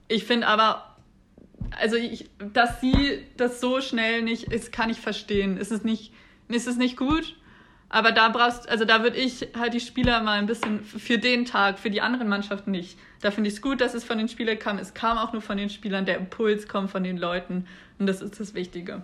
Ich 0.08 0.24
finde 0.24 0.46
aber, 0.46 0.96
also, 1.80 1.96
ich, 1.96 2.30
dass 2.52 2.80
sie 2.80 3.24
das 3.36 3.60
so 3.60 3.80
schnell 3.80 4.22
nicht 4.22 4.52
ist, 4.52 4.72
kann 4.72 4.90
ich 4.90 5.00
verstehen. 5.00 5.56
Ist 5.56 5.72
es 5.72 5.84
nicht, 5.84 6.12
ist 6.48 6.68
es 6.68 6.76
nicht 6.76 6.96
gut? 6.96 7.36
Aber 7.88 8.12
da 8.12 8.30
brauchst, 8.30 8.70
also 8.70 8.86
da 8.86 9.02
würde 9.02 9.18
ich 9.18 9.48
halt 9.54 9.74
die 9.74 9.80
Spieler 9.80 10.22
mal 10.22 10.38
ein 10.38 10.46
bisschen 10.46 10.82
für 10.82 11.18
den 11.18 11.44
Tag, 11.44 11.78
für 11.78 11.90
die 11.90 12.00
anderen 12.00 12.26
Mannschaften 12.26 12.70
nicht. 12.70 12.98
Da 13.20 13.30
finde 13.30 13.48
ich 13.48 13.56
es 13.56 13.62
gut, 13.62 13.82
dass 13.82 13.92
es 13.92 14.02
von 14.02 14.16
den 14.16 14.28
Spielern 14.28 14.58
kam. 14.58 14.78
Es 14.78 14.94
kam 14.94 15.18
auch 15.18 15.34
nur 15.34 15.42
von 15.42 15.58
den 15.58 15.68
Spielern, 15.68 16.06
der 16.06 16.16
Impuls 16.16 16.68
kommt 16.68 16.90
von 16.90 17.04
den 17.04 17.18
Leuten. 17.18 17.66
Und 17.98 18.06
das 18.06 18.22
ist 18.22 18.40
das 18.40 18.54
Wichtige. 18.54 19.02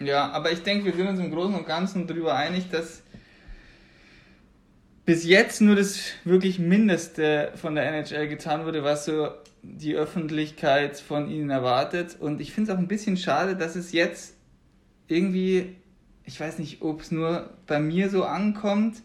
Ja, 0.00 0.30
aber 0.30 0.52
ich 0.52 0.62
denke, 0.62 0.84
wir 0.84 0.92
sind 0.94 1.08
uns 1.08 1.20
im 1.20 1.30
Großen 1.30 1.54
und 1.54 1.66
Ganzen 1.66 2.06
darüber 2.06 2.34
einig, 2.34 2.70
dass 2.70 3.02
bis 5.04 5.24
jetzt 5.24 5.60
nur 5.60 5.76
das 5.76 6.00
wirklich 6.24 6.58
Mindeste 6.58 7.52
von 7.54 7.74
der 7.74 7.86
NHL 7.86 8.28
getan 8.28 8.64
wurde, 8.64 8.82
was 8.82 9.04
so 9.04 9.30
die 9.62 9.94
Öffentlichkeit 9.94 10.98
von 10.98 11.30
ihnen 11.30 11.50
erwartet. 11.50 12.16
Und 12.18 12.40
ich 12.40 12.52
finde 12.52 12.70
es 12.70 12.76
auch 12.76 12.80
ein 12.80 12.88
bisschen 12.88 13.16
schade, 13.16 13.56
dass 13.56 13.76
es 13.76 13.92
jetzt 13.92 14.34
irgendwie 15.08 15.76
ich 16.26 16.40
weiß 16.40 16.58
nicht, 16.58 16.82
ob 16.82 17.00
es 17.00 17.10
nur 17.10 17.50
bei 17.66 17.78
mir 17.78 18.10
so 18.10 18.24
ankommt, 18.24 18.96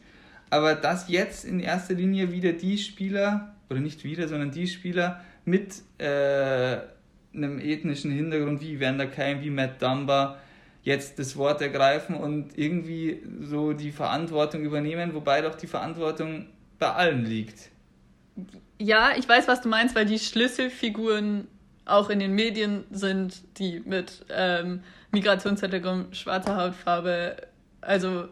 aber 0.50 0.76
dass 0.76 1.08
jetzt 1.08 1.46
in 1.46 1.60
erster 1.60 1.94
Linie 1.94 2.32
wieder 2.32 2.52
die 2.52 2.78
Spieler, 2.78 3.56
oder 3.70 3.80
nicht 3.80 4.04
wieder, 4.04 4.28
sondern 4.28 4.52
die 4.52 4.68
Spieler 4.68 5.22
mit 5.46 5.76
äh, 5.98 6.80
einem 7.34 7.60
ethnischen 7.60 8.12
Hintergrund 8.12 8.62
wie 8.62 8.82
Vander 8.82 9.08
Keim, 9.08 9.42
wie 9.42 9.50
Matt 9.50 9.82
Dumba, 9.82 10.40
jetzt 10.84 11.20
das 11.20 11.38
Wort 11.38 11.62
ergreifen 11.62 12.16
und 12.16 12.58
irgendwie 12.58 13.22
so 13.42 13.74
die 13.74 13.92
Verantwortung 13.92 14.64
übernehmen, 14.64 15.14
wobei 15.14 15.42
doch 15.42 15.56
die 15.56 15.68
Verantwortung 15.68 16.48
bei 16.80 16.92
allen 16.92 17.26
liegt. 17.26 17.70
Ja, 18.80 19.12
ich 19.16 19.30
weiß, 19.30 19.48
was 19.48 19.62
du 19.62 19.70
meinst, 19.70 19.96
weil 19.96 20.06
die 20.06 20.18
Schlüsselfiguren 20.18 21.48
auch 21.86 22.10
in 22.10 22.20
den 22.20 22.34
Medien 22.34 22.86
sind, 22.92 23.42
die 23.60 23.82
mit 23.82 24.26
ähm, 24.30 24.82
Migrationshintergrund, 25.12 26.16
schwarzer 26.16 26.56
Hautfarbe, 26.56 27.36
also 27.82 28.28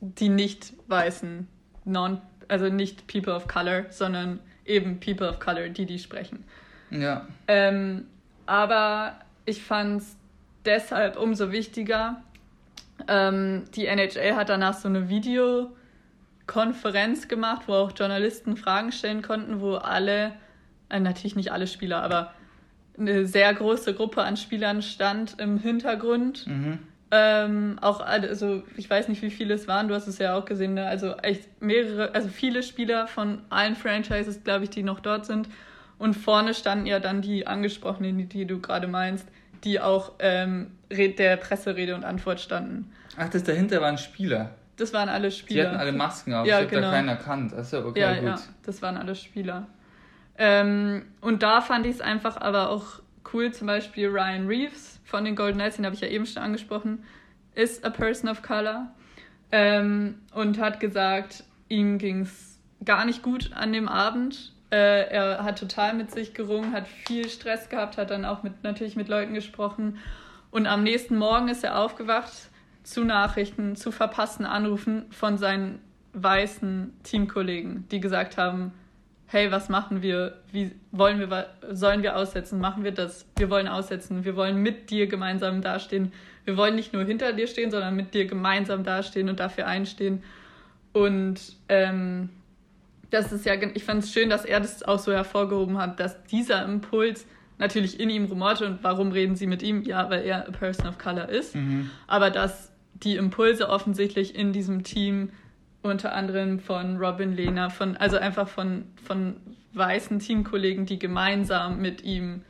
die 0.00 0.28
nicht 0.28 0.72
weißen, 0.88 1.46
non, 1.84 2.20
also 2.48 2.68
nicht 2.68 3.06
People 3.06 3.34
of 3.34 3.48
Color, 3.48 3.86
sondern 3.90 4.40
eben 4.64 5.00
People 5.00 5.28
of 5.28 5.38
Color, 5.38 5.68
die 5.70 5.86
die 5.86 5.98
sprechen. 5.98 6.44
Ja. 6.90 7.26
Ähm, 7.48 8.06
aber 8.46 9.18
ich 9.44 9.62
fand 9.62 10.02
es 10.02 10.16
deshalb 10.66 11.16
umso 11.16 11.52
wichtiger. 11.52 12.22
Ähm, 13.08 13.64
die 13.74 13.86
NHL 13.86 14.34
hat 14.34 14.48
danach 14.48 14.74
so 14.74 14.88
eine 14.88 15.08
Videokonferenz 15.08 17.28
gemacht, 17.28 17.62
wo 17.66 17.74
auch 17.74 17.92
Journalisten 17.96 18.56
Fragen 18.56 18.90
stellen 18.92 19.22
konnten, 19.22 19.60
wo 19.60 19.74
alle, 19.74 20.32
äh, 20.88 21.00
natürlich 21.00 21.36
nicht 21.36 21.52
alle 21.52 21.66
Spieler, 21.66 22.02
aber 22.02 22.32
eine 22.98 23.26
sehr 23.26 23.52
große 23.52 23.94
Gruppe 23.94 24.22
an 24.22 24.36
Spielern 24.36 24.82
stand 24.82 25.38
im 25.38 25.58
Hintergrund. 25.58 26.46
Mhm. 26.46 26.78
Ähm, 27.10 27.78
auch, 27.82 28.00
also 28.00 28.62
ich 28.76 28.90
weiß 28.90 29.08
nicht, 29.08 29.22
wie 29.22 29.30
viele 29.30 29.54
es 29.54 29.68
waren, 29.68 29.86
du 29.86 29.94
hast 29.94 30.08
es 30.08 30.18
ja 30.18 30.36
auch 30.36 30.44
gesehen, 30.44 30.74
ne? 30.74 30.86
also 30.86 31.14
echt 31.18 31.62
mehrere, 31.62 32.12
also 32.14 32.28
viele 32.28 32.64
Spieler 32.64 33.06
von 33.06 33.42
allen 33.48 33.76
Franchises, 33.76 34.42
glaube 34.42 34.64
ich, 34.64 34.70
die 34.70 34.82
noch 34.82 34.98
dort 35.00 35.24
sind. 35.24 35.48
Und 35.98 36.14
vorne 36.14 36.52
standen 36.52 36.86
ja 36.86 36.98
dann 36.98 37.22
die 37.22 37.46
angesprochenen, 37.46 38.18
die, 38.18 38.26
die 38.26 38.44
du 38.44 38.60
gerade 38.60 38.88
meinst, 38.88 39.28
die 39.64 39.80
auch 39.80 40.12
ähm, 40.18 40.72
der 40.90 41.36
Presserede 41.36 41.94
und 41.94 42.04
Antwort 42.04 42.40
standen. 42.40 42.92
Ach, 43.16 43.28
das 43.28 43.44
dahinter 43.44 43.80
waren 43.80 43.98
Spieler. 43.98 44.54
Das 44.76 44.92
waren 44.92 45.08
alle 45.08 45.30
Spieler. 45.30 45.62
Die 45.62 45.68
hatten 45.68 45.80
alle 45.80 45.92
Masken 45.92 46.34
auf, 46.34 46.46
ja, 46.46 46.60
ich 46.60 46.68
genau. 46.68 46.82
da 46.82 46.90
keinen 46.90 47.08
erkannt. 47.08 47.54
Achso, 47.54 47.86
okay, 47.86 48.00
ja, 48.00 48.14
gut. 48.14 48.24
Ja, 48.24 48.38
das 48.64 48.82
waren 48.82 48.96
alle 48.96 49.14
Spieler. 49.14 49.66
Ähm, 50.38 51.06
und 51.20 51.42
da 51.42 51.62
fand 51.62 51.86
ich 51.86 51.94
es 51.94 52.00
einfach 52.00 52.36
aber 52.36 52.68
auch 52.68 53.00
cool, 53.32 53.52
zum 53.52 53.66
Beispiel 53.66 54.08
Ryan 54.08 54.46
Reeves 54.46 55.00
von 55.04 55.24
den 55.24 55.34
Golden 55.34 55.58
Knights, 55.58 55.76
den 55.76 55.86
habe 55.86 55.94
ich 55.94 56.02
ja 56.02 56.08
eben 56.08 56.26
schon 56.26 56.42
angesprochen, 56.42 57.04
ist 57.54 57.84
a 57.84 57.90
person 57.90 58.28
of 58.28 58.42
color 58.42 58.88
ähm, 59.50 60.16
und 60.34 60.58
hat 60.60 60.78
gesagt, 60.78 61.44
ihm 61.68 61.98
ging 61.98 62.20
es 62.20 62.58
gar 62.84 63.04
nicht 63.06 63.22
gut 63.22 63.50
an 63.54 63.72
dem 63.72 63.88
Abend. 63.88 64.52
Äh, 64.70 65.08
er 65.10 65.44
hat 65.44 65.58
total 65.58 65.94
mit 65.94 66.10
sich 66.10 66.34
gerungen, 66.34 66.72
hat 66.72 66.88
viel 66.88 67.28
Stress 67.28 67.68
gehabt, 67.68 67.98
hat 67.98 68.10
dann 68.10 68.24
auch 68.24 68.42
mit, 68.42 68.64
natürlich 68.64 68.96
mit 68.96 69.08
Leuten 69.08 69.34
gesprochen. 69.34 69.98
Und 70.50 70.66
am 70.66 70.82
nächsten 70.82 71.16
Morgen 71.16 71.48
ist 71.48 71.62
er 71.64 71.78
aufgewacht 71.78 72.32
zu 72.82 73.04
Nachrichten, 73.04 73.76
zu 73.76 73.92
verpassten 73.92 74.46
Anrufen 74.46 75.06
von 75.10 75.38
seinen 75.38 75.80
weißen 76.14 76.92
Teamkollegen, 77.02 77.86
die 77.90 78.00
gesagt 78.00 78.38
haben, 78.38 78.72
hey, 79.26 79.50
was 79.50 79.68
machen 79.68 80.02
wir? 80.02 80.40
Wie 80.52 80.72
wollen 80.92 81.18
wir, 81.18 81.48
sollen 81.70 82.02
wir 82.02 82.16
aussetzen? 82.16 82.60
Machen 82.60 82.84
wir 82.84 82.92
das? 82.92 83.26
Wir 83.36 83.50
wollen 83.50 83.68
aussetzen. 83.68 84.24
Wir 84.24 84.36
wollen 84.36 84.56
mit 84.62 84.90
dir 84.90 85.08
gemeinsam 85.08 85.62
dastehen. 85.62 86.12
Wir 86.44 86.56
wollen 86.56 86.76
nicht 86.76 86.92
nur 86.92 87.04
hinter 87.04 87.32
dir 87.32 87.48
stehen, 87.48 87.70
sondern 87.70 87.96
mit 87.96 88.14
dir 88.14 88.26
gemeinsam 88.26 88.84
dastehen 88.84 89.28
und 89.28 89.40
dafür 89.40 89.66
einstehen. 89.66 90.22
Und 90.92 91.40
ähm, 91.68 92.30
das 93.10 93.32
ist 93.32 93.46
ja, 93.46 93.54
ich 93.54 93.84
fand 93.84 94.04
es 94.04 94.12
schön, 94.12 94.30
dass 94.30 94.44
er 94.44 94.60
das 94.60 94.82
auch 94.82 94.98
so 94.98 95.12
hervorgehoben 95.12 95.78
hat, 95.78 96.00
dass 96.00 96.22
dieser 96.24 96.64
Impuls 96.64 97.26
natürlich 97.58 97.98
in 98.00 98.10
ihm 98.10 98.26
rumorte 98.26 98.66
und 98.66 98.82
warum 98.82 99.12
reden 99.12 99.36
sie 99.36 99.46
mit 99.46 99.62
ihm? 99.62 99.82
Ja, 99.82 100.10
weil 100.10 100.24
er 100.24 100.48
a 100.48 100.50
person 100.50 100.86
of 100.86 100.98
color 100.98 101.28
ist. 101.28 101.54
Mhm. 101.54 101.90
Aber 102.06 102.30
dass 102.30 102.72
die 102.94 103.16
Impulse 103.16 103.68
offensichtlich 103.68 104.34
in 104.34 104.52
diesem 104.52 104.82
Team 104.82 105.30
unter 105.82 106.12
anderem 106.14 106.58
von 106.58 106.96
Robin 106.96 107.34
Lehner, 107.34 107.70
von, 107.70 107.96
also 107.96 108.16
einfach 108.16 108.48
von, 108.48 108.84
von 109.04 109.36
weißen 109.74 110.18
Teamkollegen, 110.18 110.86
die 110.86 110.98
gemeinsam 110.98 111.80
mit 111.80 112.02
ihm 112.02 112.42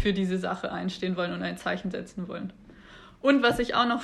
für 0.00 0.12
diese 0.12 0.38
Sache 0.38 0.72
einstehen 0.72 1.16
wollen 1.16 1.32
und 1.32 1.42
ein 1.42 1.58
Zeichen 1.58 1.90
setzen 1.90 2.28
wollen. 2.28 2.52
Und 3.20 3.42
was 3.42 3.58
ich 3.60 3.74
auch 3.74 3.86
noch 3.86 4.02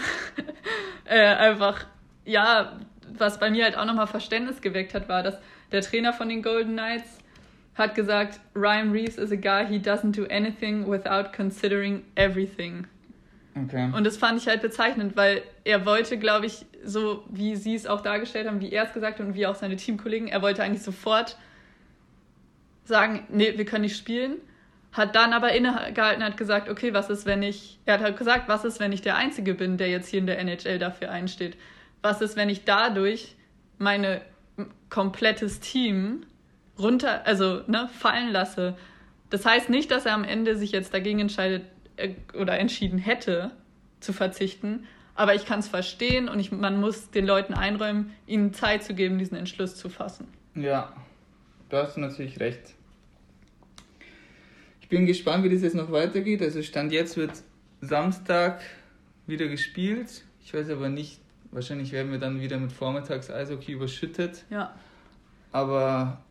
äh, 1.04 1.18
einfach, 1.18 1.86
ja, 2.24 2.78
was 3.16 3.40
bei 3.40 3.50
mir 3.50 3.64
halt 3.64 3.76
auch 3.76 3.84
nochmal 3.84 4.06
Verständnis 4.06 4.60
geweckt 4.60 4.94
hat, 4.94 5.08
war, 5.08 5.22
dass 5.22 5.38
der 5.72 5.82
Trainer 5.82 6.12
von 6.12 6.28
den 6.28 6.42
Golden 6.42 6.72
Knights 6.72 7.18
hat 7.74 7.94
gesagt, 7.94 8.40
Ryan 8.54 8.90
Reeves 8.90 9.16
is 9.18 9.30
a 9.30 9.36
guy, 9.36 9.64
he 9.64 9.78
doesn't 9.78 10.12
do 10.12 10.26
anything 10.30 10.88
without 10.88 11.32
considering 11.32 12.02
everything. 12.16 12.86
Okay. 13.64 13.90
Und 13.92 14.04
das 14.04 14.16
fand 14.16 14.40
ich 14.40 14.48
halt 14.48 14.62
bezeichnend, 14.62 15.16
weil 15.16 15.42
er 15.64 15.86
wollte, 15.86 16.18
glaube 16.18 16.46
ich, 16.46 16.66
so 16.84 17.24
wie 17.28 17.56
sie 17.56 17.74
es 17.74 17.86
auch 17.86 18.00
dargestellt 18.00 18.46
haben, 18.46 18.60
wie 18.60 18.72
er 18.72 18.84
es 18.84 18.92
gesagt 18.92 19.18
hat 19.18 19.26
und 19.26 19.34
wie 19.34 19.46
auch 19.46 19.54
seine 19.54 19.76
Teamkollegen, 19.76 20.28
er 20.28 20.42
wollte 20.42 20.62
eigentlich 20.62 20.82
sofort 20.82 21.36
sagen, 22.84 23.26
nee, 23.28 23.56
wir 23.56 23.64
können 23.64 23.82
nicht 23.82 23.96
spielen. 23.96 24.36
Hat 24.92 25.14
dann 25.14 25.32
aber 25.32 25.52
innegehalten, 25.52 26.24
hat 26.24 26.36
gesagt, 26.36 26.68
okay, 26.68 26.94
was 26.94 27.10
ist, 27.10 27.26
wenn 27.26 27.42
ich, 27.42 27.78
er 27.84 27.94
hat 27.94 28.00
halt 28.00 28.16
gesagt, 28.16 28.48
was 28.48 28.64
ist, 28.64 28.80
wenn 28.80 28.92
ich 28.92 29.02
der 29.02 29.16
Einzige 29.16 29.54
bin, 29.54 29.76
der 29.76 29.88
jetzt 29.88 30.08
hier 30.08 30.20
in 30.20 30.26
der 30.26 30.38
NHL 30.38 30.78
dafür 30.78 31.10
einsteht? 31.10 31.56
Was 32.00 32.22
ist, 32.22 32.36
wenn 32.36 32.48
ich 32.48 32.64
dadurch 32.64 33.36
meine 33.76 34.22
komplettes 34.90 35.60
Team 35.60 36.24
runter, 36.78 37.26
also 37.26 37.62
ne, 37.66 37.88
fallen 37.98 38.30
lasse? 38.30 38.76
Das 39.30 39.44
heißt 39.44 39.68
nicht, 39.68 39.90
dass 39.90 40.06
er 40.06 40.14
am 40.14 40.24
Ende 40.24 40.56
sich 40.56 40.72
jetzt 40.72 40.94
dagegen 40.94 41.20
entscheidet 41.20 41.64
äh, 41.96 42.14
oder 42.34 42.58
entschieden 42.58 42.98
hätte 42.98 43.52
zu 44.00 44.12
verzichten, 44.12 44.86
aber 45.14 45.34
ich 45.34 45.44
kann 45.46 45.58
es 45.58 45.68
verstehen 45.68 46.28
und 46.28 46.38
ich, 46.38 46.52
man 46.52 46.80
muss 46.80 47.10
den 47.10 47.26
Leuten 47.26 47.52
einräumen, 47.52 48.12
ihnen 48.26 48.54
Zeit 48.54 48.84
zu 48.84 48.94
geben, 48.94 49.18
diesen 49.18 49.36
Entschluss 49.36 49.74
zu 49.74 49.88
fassen. 49.88 50.28
Ja, 50.54 50.92
da 51.68 51.82
hast 51.82 51.96
du 51.96 52.00
natürlich 52.00 52.38
recht. 52.38 52.74
Ich 54.80 54.88
bin 54.88 55.06
gespannt, 55.06 55.44
wie 55.44 55.50
das 55.50 55.62
jetzt 55.62 55.74
noch 55.74 55.90
weitergeht. 55.90 56.40
Also 56.40 56.62
Stand 56.62 56.92
jetzt 56.92 57.16
wird 57.16 57.32
Samstag 57.80 58.62
wieder 59.26 59.48
gespielt. 59.48 60.24
Ich 60.42 60.54
weiß 60.54 60.70
aber 60.70 60.88
nicht, 60.88 61.20
wahrscheinlich 61.50 61.92
werden 61.92 62.12
wir 62.12 62.18
dann 62.18 62.40
wieder 62.40 62.58
mit 62.58 62.72
Vormittags 62.72 63.30
Eishockey 63.30 63.72
überschüttet. 63.72 64.44
Ja. 64.50 64.74
Aber 65.52 66.22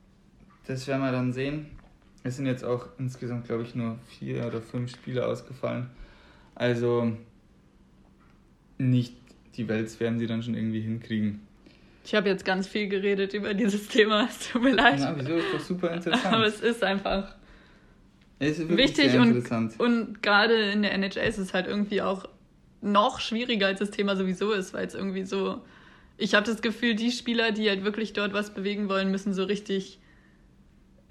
das 0.67 0.87
werden 0.87 1.01
wir 1.01 1.11
dann 1.11 1.33
sehen. 1.33 1.67
Es 2.23 2.35
sind 2.35 2.45
jetzt 2.45 2.63
auch 2.63 2.87
insgesamt, 2.97 3.45
glaube 3.45 3.63
ich, 3.63 3.73
nur 3.73 3.97
vier 4.07 4.45
oder 4.45 4.61
fünf 4.61 4.91
Spiele 4.91 5.25
ausgefallen. 5.25 5.89
Also 6.55 7.13
nicht 8.77 9.15
die 9.55 9.67
Welt 9.67 9.99
werden 9.99 10.19
sie 10.19 10.27
dann 10.27 10.43
schon 10.43 10.55
irgendwie 10.55 10.81
hinkriegen. 10.81 11.41
Ich 12.03 12.15
habe 12.15 12.29
jetzt 12.29 12.45
ganz 12.45 12.67
viel 12.67 12.87
geredet 12.87 13.33
über 13.33 13.53
dieses 13.53 13.87
Thema, 13.87 14.27
es 14.29 14.51
tut 14.51 14.61
mir 14.61 14.73
leid. 14.73 14.99
Ja, 14.99 15.15
wieso? 15.17 15.33
Ist 15.33 15.53
doch 15.53 15.59
super 15.59 15.93
interessant. 15.93 16.33
Aber 16.33 16.45
es 16.45 16.61
ist 16.61 16.83
einfach 16.83 17.35
es 18.39 18.59
ist 18.59 18.69
wichtig 18.69 19.15
und, 19.15 19.29
interessant. 19.29 19.79
und 19.79 20.21
gerade 20.21 20.53
in 20.71 20.83
der 20.83 20.93
NHL 20.93 21.27
ist 21.27 21.39
es 21.39 21.53
halt 21.53 21.67
irgendwie 21.67 22.01
auch 22.01 22.25
noch 22.81 23.19
schwieriger, 23.19 23.67
als 23.67 23.79
das 23.79 23.91
Thema 23.91 24.15
sowieso 24.15 24.51
ist, 24.51 24.73
weil 24.73 24.85
es 24.85 24.93
irgendwie 24.93 25.23
so. 25.23 25.61
Ich 26.17 26.33
habe 26.33 26.45
das 26.45 26.61
Gefühl, 26.61 26.95
die 26.95 27.11
Spieler, 27.11 27.51
die 27.51 27.69
halt 27.69 27.83
wirklich 27.83 28.13
dort 28.13 28.33
was 28.33 28.53
bewegen 28.53 28.89
wollen, 28.89 29.11
müssen 29.11 29.33
so 29.33 29.43
richtig 29.43 29.99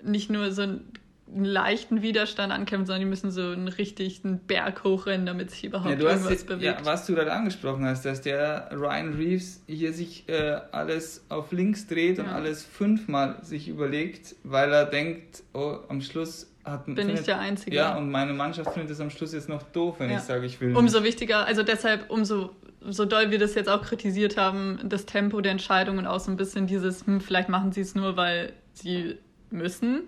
nicht 0.03 0.31
nur 0.31 0.51
so 0.53 0.63
einen 0.63 0.93
leichten 1.33 2.03
Widerstand 2.03 2.53
ankämpfen, 2.53 2.87
sondern 2.87 3.01
die 3.01 3.07
müssen 3.09 3.31
so 3.31 3.43
einen 3.43 3.69
richtigen 3.69 4.39
Berg 4.39 4.85
hochrennen, 4.85 5.27
damit 5.27 5.51
sich 5.51 5.65
überhaupt 5.65 6.01
ja, 6.01 6.09
irgendwas 6.11 6.45
bewegt. 6.45 6.63
Ja, 6.63 6.85
was 6.85 7.07
du 7.07 7.15
gerade 7.15 7.33
angesprochen 7.33 7.85
hast, 7.85 8.05
dass 8.05 8.21
der 8.21 8.71
Ryan 8.73 9.15
Reeves 9.15 9.63
hier 9.67 9.93
sich 9.93 10.29
äh, 10.29 10.61
alles 10.73 11.25
auf 11.29 11.51
links 11.53 11.87
dreht 11.87 12.19
und 12.19 12.27
Ja. 12.27 12.33
alles 12.33 12.65
fünfmal 12.65 13.39
sich 13.43 13.69
überlegt, 13.69 14.37
weil 14.45 14.73
er 14.73 14.87
denkt, 14.87 15.43
oh, 15.53 15.79
am 15.89 16.01
Schluss 16.01 16.49
hat 16.67 16.85
Bin 16.87 16.97
findet, 16.97 17.21
ich 17.21 17.25
der 17.27 17.39
Einzige. 17.39 17.77
Ja, 17.77 17.97
und 17.97 18.11
meine 18.11 18.33
Mannschaft 18.33 18.73
findet 18.73 18.91
es 18.91 19.01
am 19.01 19.11
Schluss 19.11 19.33
jetzt 19.33 19.49
noch 19.49 19.63
doof, 19.63 19.97
wenn 19.99 20.11
Ja. 20.11 20.17
ich 20.17 20.23
sage, 20.23 20.45
ich 20.47 20.61
will. 20.61 20.77
Umso 20.77 21.03
wichtiger, 21.05 21.47
also 21.47 21.63
deshalb, 21.63 22.11
umso 22.11 22.51
so 22.89 23.05
doll 23.05 23.31
wir 23.31 23.39
das 23.39 23.55
jetzt 23.55 23.69
auch 23.69 23.83
kritisiert 23.83 24.37
haben, 24.37 24.79
das 24.85 25.07
Tempo 25.07 25.41
der 25.41 25.53
Entscheidung 25.53 25.99
und 25.99 26.07
auch 26.07 26.21
so 26.21 26.31
ein 26.31 26.37
bisschen 26.37 26.67
dieses, 26.67 27.07
hm, 27.07 27.21
vielleicht 27.21 27.49
machen 27.49 27.73
sie 27.73 27.81
es 27.81 27.95
nur, 27.95 28.17
weil 28.17 28.53
sie 28.75 29.17
müssen, 29.51 30.03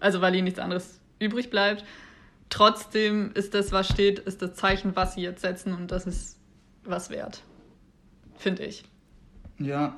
also 0.00 0.20
weil 0.20 0.34
ihnen 0.34 0.44
nichts 0.44 0.58
anderes 0.58 1.00
übrig 1.18 1.50
bleibt. 1.50 1.84
Trotzdem 2.48 3.30
ist 3.34 3.54
das, 3.54 3.70
was 3.72 3.88
steht, 3.88 4.18
ist 4.20 4.42
das 4.42 4.54
Zeichen, 4.54 4.96
was 4.96 5.14
sie 5.14 5.22
jetzt 5.22 5.42
setzen 5.42 5.72
und 5.74 5.90
das 5.92 6.06
ist 6.06 6.38
was 6.84 7.08
wert. 7.10 7.42
Finde 8.36 8.64
ich. 8.64 8.84
Ja, 9.58 9.94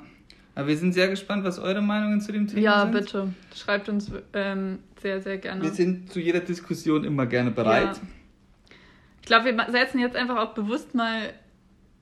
aber 0.55 0.67
wir 0.67 0.77
sind 0.77 0.93
sehr 0.93 1.07
gespannt, 1.07 1.43
was 1.45 1.57
eure 1.57 1.81
Meinungen 1.81 2.21
zu 2.21 2.31
dem 2.31 2.47
Thema 2.47 2.61
Ja, 2.61 2.81
sind. 2.83 2.91
bitte. 2.91 3.33
Schreibt 3.55 3.89
uns 3.89 4.11
ähm, 4.33 4.79
sehr, 5.03 5.21
sehr 5.21 5.37
gerne. 5.37 5.61
Wir 5.61 5.69
sind 5.71 6.11
zu 6.11 6.19
jeder 6.19 6.39
Diskussion 6.39 7.03
immer 7.03 7.27
gerne 7.27 7.51
bereit. 7.51 7.97
Ja. 7.97 8.01
Ich 9.21 9.27
glaube, 9.27 9.45
wir 9.45 9.71
setzen 9.71 9.99
jetzt 9.99 10.15
einfach 10.15 10.37
auch 10.37 10.53
bewusst 10.55 10.95
mal 10.95 11.31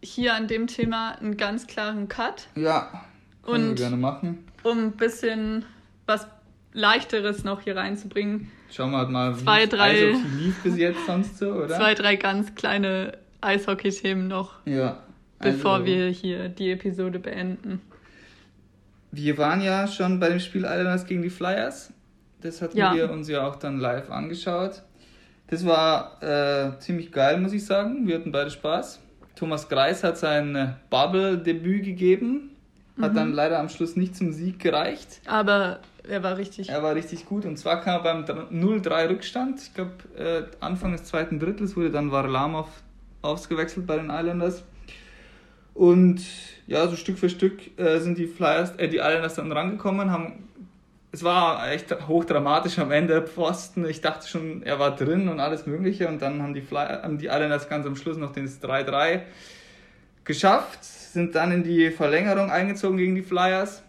hier 0.03 0.33
an 0.33 0.47
dem 0.47 0.67
Thema 0.67 1.11
einen 1.19 1.35
ganz 1.37 1.67
klaren 1.67 2.07
Cut, 2.07 2.47
Ja, 2.55 3.05
können 3.43 3.63
wir 3.63 3.69
Und- 3.71 3.75
gerne 3.75 3.97
machen. 3.97 4.45
um 4.63 4.77
ein 4.85 4.91
bisschen 4.93 5.65
was 6.07 6.25
Leichteres 6.73 7.43
noch 7.43 7.61
hier 7.61 7.75
reinzubringen. 7.75 8.49
Schauen 8.71 8.91
wir 8.91 8.99
halt 8.99 9.09
mal, 9.09 9.37
wie 9.37 9.43
Zwei, 9.43 9.63
es 9.63 9.69
drei- 9.69 9.89
Eishockey 10.07 10.27
lief 10.39 10.63
bis 10.63 10.77
jetzt 10.77 11.05
sonst 11.05 11.37
so, 11.37 11.51
oder? 11.53 11.75
Zwei, 11.75 11.93
drei 11.93 12.15
ganz 12.15 12.55
kleine 12.55 13.17
Eishockey-Themen 13.41 14.27
noch, 14.27 14.65
Ja. 14.65 15.03
bevor 15.39 15.73
also- 15.73 15.85
wir 15.85 16.07
hier 16.07 16.47
die 16.49 16.71
Episode 16.71 17.19
beenden. 17.19 17.81
wir 19.11 19.37
waren 19.37 19.59
ja 19.61 19.87
schon 19.87 20.19
bei 20.21 20.29
dem 20.29 20.39
Spiel 20.39 20.61
Islanders 20.63 21.05
gegen 21.05 21.21
die 21.21 21.29
Flyers. 21.29 21.91
Das 22.41 22.61
hatten 22.61 22.77
ja. 22.77 22.93
wir 22.93 23.11
uns 23.11 23.29
ja 23.29 23.47
auch 23.47 23.55
dann 23.55 23.79
live 23.79 24.09
angeschaut. 24.09 24.83
Das 25.47 25.65
war 25.65 26.21
äh, 26.23 26.79
ziemlich 26.79 27.11
geil, 27.11 27.39
muss 27.39 27.53
ich 27.53 27.65
sagen. 27.65 28.07
Wir 28.07 28.15
hatten 28.15 28.31
beide 28.31 28.49
Spaß. 28.49 28.99
Thomas 29.35 29.69
Greis 29.69 30.03
hat 30.03 30.17
sein 30.17 30.75
Bubble-Debüt 30.89 31.83
gegeben. 31.83 32.51
Hat 32.99 33.13
mhm. 33.13 33.15
dann 33.15 33.33
leider 33.33 33.59
am 33.59 33.69
Schluss 33.69 33.95
nicht 33.95 34.15
zum 34.15 34.31
Sieg 34.31 34.59
gereicht. 34.59 35.21
Aber 35.25 35.79
er 36.07 36.23
war 36.23 36.37
richtig. 36.37 36.69
Er 36.69 36.83
war 36.83 36.95
richtig 36.95 37.25
gut. 37.25 37.45
Und 37.45 37.57
zwar 37.57 37.81
kam 37.81 38.03
er 38.05 38.23
beim 38.23 38.25
0-3 38.25 39.09
Rückstand. 39.09 39.61
Ich 39.61 39.73
glaube, 39.73 39.91
äh, 40.17 40.43
Anfang 40.59 40.91
des 40.91 41.05
zweiten 41.05 41.39
Drittels 41.39 41.75
wurde 41.75 41.91
dann 41.91 42.11
Varlamov 42.11 42.67
ausgewechselt 43.21 43.87
bei 43.87 43.97
den 43.97 44.09
Islanders. 44.09 44.63
Und 45.73 46.21
ja, 46.67 46.87
so 46.87 46.95
Stück 46.95 47.17
für 47.17 47.29
Stück 47.29 47.77
äh, 47.79 47.99
sind 47.99 48.17
die 48.17 48.27
Flyers, 48.27 48.75
äh, 48.77 48.87
die 48.87 48.97
Islanders 48.97 49.35
dann 49.35 49.51
rangekommen, 49.51 50.11
haben 50.11 50.49
es 51.11 51.23
war 51.23 51.69
echt 51.71 52.07
hochdramatisch 52.07 52.79
am 52.79 52.91
Ende. 52.91 53.21
Pfosten, 53.21 53.85
ich 53.85 53.99
dachte 53.99 54.27
schon, 54.27 54.63
er 54.63 54.79
war 54.79 54.95
drin 54.95 55.27
und 55.27 55.39
alles 55.39 55.65
Mögliche. 55.65 56.07
Und 56.07 56.21
dann 56.21 56.41
haben 56.41 56.53
die, 56.53 56.61
Fly, 56.61 57.01
haben 57.03 57.17
die 57.17 57.25
Islanders 57.25 57.67
ganz 57.67 57.85
am 57.85 57.95
Schluss 57.95 58.17
noch 58.17 58.31
den 58.31 58.47
3-3 58.47 59.21
geschafft, 60.23 60.83
sind 60.83 61.35
dann 61.35 61.51
in 61.51 61.63
die 61.63 61.91
Verlängerung 61.91 62.49
eingezogen 62.49 62.97
gegen 62.97 63.15
die 63.15 63.23
Flyers. 63.23 63.83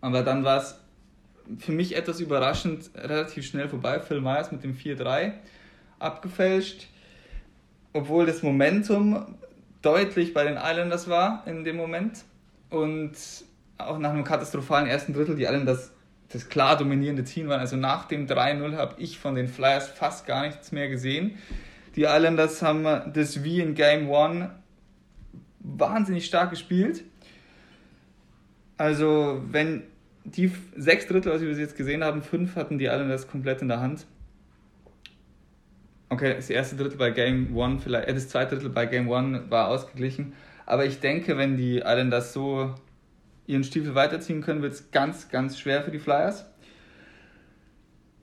Aber 0.00 0.22
dann 0.22 0.42
war 0.42 0.58
es 0.58 0.80
für 1.58 1.72
mich 1.72 1.96
etwas 1.96 2.18
überraschend 2.18 2.90
relativ 2.96 3.46
schnell 3.46 3.68
vorbei. 3.68 4.00
Phil 4.00 4.20
Myers 4.20 4.50
mit 4.50 4.64
dem 4.64 4.76
4-3 4.76 5.32
abgefälscht. 6.00 6.88
Obwohl 7.92 8.26
das 8.26 8.42
Momentum 8.42 9.36
deutlich 9.82 10.34
bei 10.34 10.44
den 10.44 10.56
Islanders 10.56 11.08
war 11.08 11.44
in 11.46 11.62
dem 11.62 11.76
Moment. 11.76 12.24
Und 12.70 13.12
auch 13.78 13.98
nach 13.98 14.10
einem 14.10 14.24
katastrophalen 14.24 14.88
ersten 14.88 15.14
Drittel 15.14 15.36
die 15.36 15.44
Islanders 15.44 15.92
das 16.30 16.48
klar 16.48 16.76
dominierende 16.76 17.24
Team 17.24 17.48
waren. 17.48 17.60
Also 17.60 17.76
nach 17.76 18.06
dem 18.06 18.26
3-0 18.26 18.76
habe 18.76 18.94
ich 18.98 19.18
von 19.18 19.34
den 19.34 19.48
Flyers 19.48 19.88
fast 19.88 20.26
gar 20.26 20.46
nichts 20.46 20.72
mehr 20.72 20.88
gesehen. 20.88 21.38
Die 21.96 22.02
Islanders 22.02 22.62
haben 22.62 22.84
das 22.84 23.42
wie 23.42 23.60
in 23.60 23.74
Game 23.74 24.12
1 24.12 24.50
wahnsinnig 25.60 26.26
stark 26.26 26.50
gespielt. 26.50 27.02
Also 28.76 29.42
wenn 29.50 29.82
die 30.24 30.52
sechs 30.76 31.06
Drittel, 31.06 31.32
was 31.32 31.40
wir 31.40 31.50
jetzt 31.50 31.76
gesehen 31.76 32.04
haben, 32.04 32.22
fünf 32.22 32.56
hatten 32.56 32.78
die 32.78 32.86
Islanders 32.86 33.26
komplett 33.26 33.62
in 33.62 33.68
der 33.68 33.80
Hand. 33.80 34.06
Okay, 36.10 36.34
das 36.34 36.48
erste 36.48 36.76
Drittel 36.76 36.96
bei 36.96 37.10
Game 37.10 37.58
1 37.58 37.82
vielleicht, 37.82 38.08
äh, 38.08 38.14
das 38.14 38.28
zweite 38.28 38.54
Drittel 38.54 38.70
bei 38.70 38.86
Game 38.86 39.10
1 39.10 39.50
war 39.50 39.68
ausgeglichen. 39.68 40.34
Aber 40.64 40.84
ich 40.84 41.00
denke, 41.00 41.36
wenn 41.36 41.56
die 41.56 41.78
Islanders 41.78 42.32
so 42.32 42.74
ihren 43.48 43.64
Stiefel 43.64 43.94
weiterziehen 43.94 44.42
können, 44.42 44.62
wird 44.62 44.74
es 44.74 44.90
ganz, 44.92 45.30
ganz 45.30 45.58
schwer 45.58 45.82
für 45.82 45.90
die 45.90 45.98
Flyers. 45.98 46.44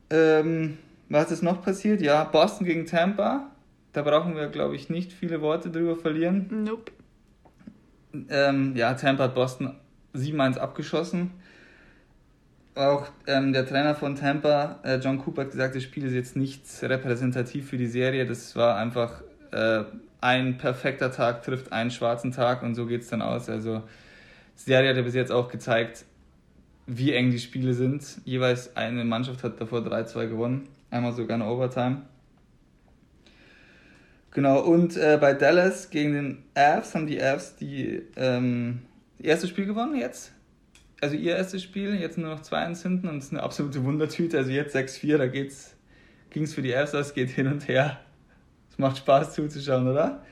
Ähm, 0.10 0.78
was 1.10 1.32
ist 1.32 1.42
noch 1.42 1.62
passiert? 1.64 2.02
Ja, 2.02 2.24
Boston 2.24 2.66
gegen 2.66 2.86
Tampa. 2.86 3.52
Da 3.92 4.04
brauchen 4.04 4.36
wir, 4.36 4.48
glaube 4.48 4.76
ich, 4.76 4.90
nicht 4.90 5.12
viele 5.12 5.42
Worte 5.42 5.72
drüber 5.72 5.96
verlieren. 5.96 6.64
Nope. 6.64 6.92
Ähm, 8.30 8.76
ja, 8.76 8.94
Tampa 8.94 9.24
hat 9.24 9.36
Boston 9.36 9.76
7-1 10.14 10.58
abgeschossen. 10.58 11.32
Auch 12.76 13.08
ähm, 13.26 13.52
der 13.52 13.66
Trainer 13.66 13.96
von 13.96 14.16
Tampa, 14.16 14.80
äh, 14.84 14.98
John 14.98 15.18
Cooper, 15.18 15.44
hat 15.44 15.52
gesagt, 15.52 15.76
das 15.76 15.84
Spiel 15.84 16.06
ist 16.06 16.14
jetzt 16.14 16.36
nicht 16.36 16.64
repräsentativ 16.84 17.70
für 17.70 17.78
die 17.78 17.88
Serie. 17.88 18.26
Das 18.26 18.56
war 18.56 18.78
einfach 18.78 19.24
äh, 19.52 19.86
ein 20.22 20.58
perfekter 20.58 21.12
Tag, 21.12 21.44
trifft 21.44 21.72
einen 21.72 21.90
schwarzen 21.90 22.32
Tag 22.32 22.62
und 22.64 22.76
so 22.76 22.86
geht 22.86 23.02
es 23.02 23.08
dann 23.08 23.22
aus. 23.22 23.50
Also 23.50 23.84
Serie 24.56 24.89
hat 24.89 24.98
ja 24.98 25.04
bis 25.04 25.15
jetzt 25.15 25.32
auch 25.32 25.50
gezeigt, 25.50 26.06
wie 26.88 27.13
eng 27.13 27.32
die 27.32 27.39
Spiele 27.39 27.74
sind. 27.74 28.04
Jeweils 28.26 28.76
eine 28.76 29.04
Mannschaft 29.04 29.44
hat 29.44 29.60
davor 29.60 29.80
3-2 29.80 30.28
gewonnen, 30.28 30.68
einmal 30.91 31.13
sogar 31.13 31.36
eine 31.36 31.46
Overtime. 31.46 32.04
Genau, 34.32 34.60
und 34.62 34.98
äh, 34.98 35.18
bei 35.20 35.34
Dallas 35.34 35.89
gegen 35.89 36.13
den 36.13 36.44
Avs 36.56 36.94
haben 36.94 37.08
die 37.08 37.22
Avs 37.22 37.56
die, 37.56 38.02
ähm, 38.18 38.82
das 39.18 39.28
erste 39.28 39.48
Spiel 39.48 39.65
gewonnen 39.65 39.96
jetzt. 39.96 40.34
Also 41.02 41.15
ihr 41.15 41.36
erstes 41.36 41.63
Spiel, 41.63 41.96
jetzt 41.96 42.18
nur 42.18 42.30
noch 42.30 42.41
2-1 42.41 42.82
hinten 42.82 43.08
und 43.08 43.18
es 43.18 43.26
ist 43.26 43.32
eine 43.32 43.44
absolute 43.44 43.84
Wundertüte. 43.84 44.38
Also 44.38 44.52
jetzt 44.52 44.76
6-4, 44.76 45.18
da 45.18 45.28
ging 45.28 45.46
es 45.46 46.54
für 46.54 46.62
die 46.62 46.76
Avs 46.76 46.96
aus, 46.96 47.13
geht 47.13 47.30
hin 47.30 47.48
und 47.48 47.68
her. 47.68 48.00
Es 48.72 48.78
macht 48.78 48.98
Spaß 48.98 49.34
zuzuschauen, 49.34 49.88
oder? 49.88 50.24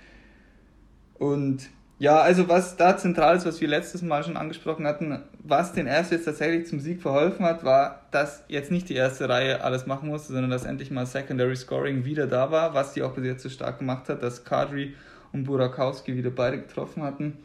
Und 1.13 1.69
ja, 2.03 2.19
also 2.19 2.49
was 2.49 2.75
da 2.75 2.97
zentral 2.97 3.37
ist, 3.37 3.45
was 3.45 3.61
wir 3.61 3.69
letztes 3.69 4.01
Mal 4.01 4.25
schon 4.25 4.35
angesprochen 4.35 4.85
hatten, 4.85 5.23
was 5.41 5.71
den 5.71 5.87
Avs 5.87 6.09
jetzt 6.09 6.25
tatsächlich 6.25 6.67
zum 6.67 6.81
Sieg 6.81 7.01
verholfen 7.01 7.45
hat, 7.45 7.63
war, 7.63 8.01
dass 8.11 8.43
jetzt 8.49 8.71
nicht 8.71 8.89
die 8.89 8.95
erste 8.95 9.29
Reihe 9.29 9.63
alles 9.63 9.85
machen 9.85 10.09
musste, 10.09 10.33
sondern 10.33 10.51
dass 10.51 10.65
endlich 10.65 10.91
mal 10.91 11.05
Secondary 11.05 11.55
Scoring 11.55 12.03
wieder 12.03 12.27
da 12.27 12.51
war, 12.51 12.73
was 12.73 12.91
die 12.91 13.03
auch 13.03 13.13
bis 13.13 13.23
jetzt 13.23 13.43
so 13.43 13.47
stark 13.47 13.79
gemacht 13.79 14.09
hat, 14.09 14.21
dass 14.21 14.43
Kadri 14.43 14.95
und 15.31 15.45
Burakowski 15.45 16.17
wieder 16.17 16.29
beide 16.29 16.59
getroffen 16.59 17.03
hatten. 17.03 17.37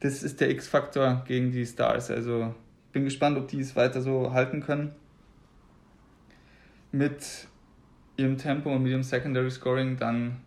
Das 0.00 0.22
ist 0.22 0.40
der 0.40 0.48
X-Faktor 0.48 1.24
gegen 1.28 1.52
die 1.52 1.66
Stars. 1.66 2.10
Also 2.10 2.54
bin 2.92 3.04
gespannt, 3.04 3.36
ob 3.36 3.48
die 3.48 3.60
es 3.60 3.76
weiter 3.76 4.00
so 4.00 4.32
halten 4.32 4.62
können. 4.62 4.92
Mit 6.92 7.46
ihrem 8.16 8.38
Tempo 8.38 8.74
und 8.74 8.84
mit 8.84 8.92
ihrem 8.92 9.02
Secondary 9.02 9.50
Scoring, 9.50 9.98
dann 9.98 10.38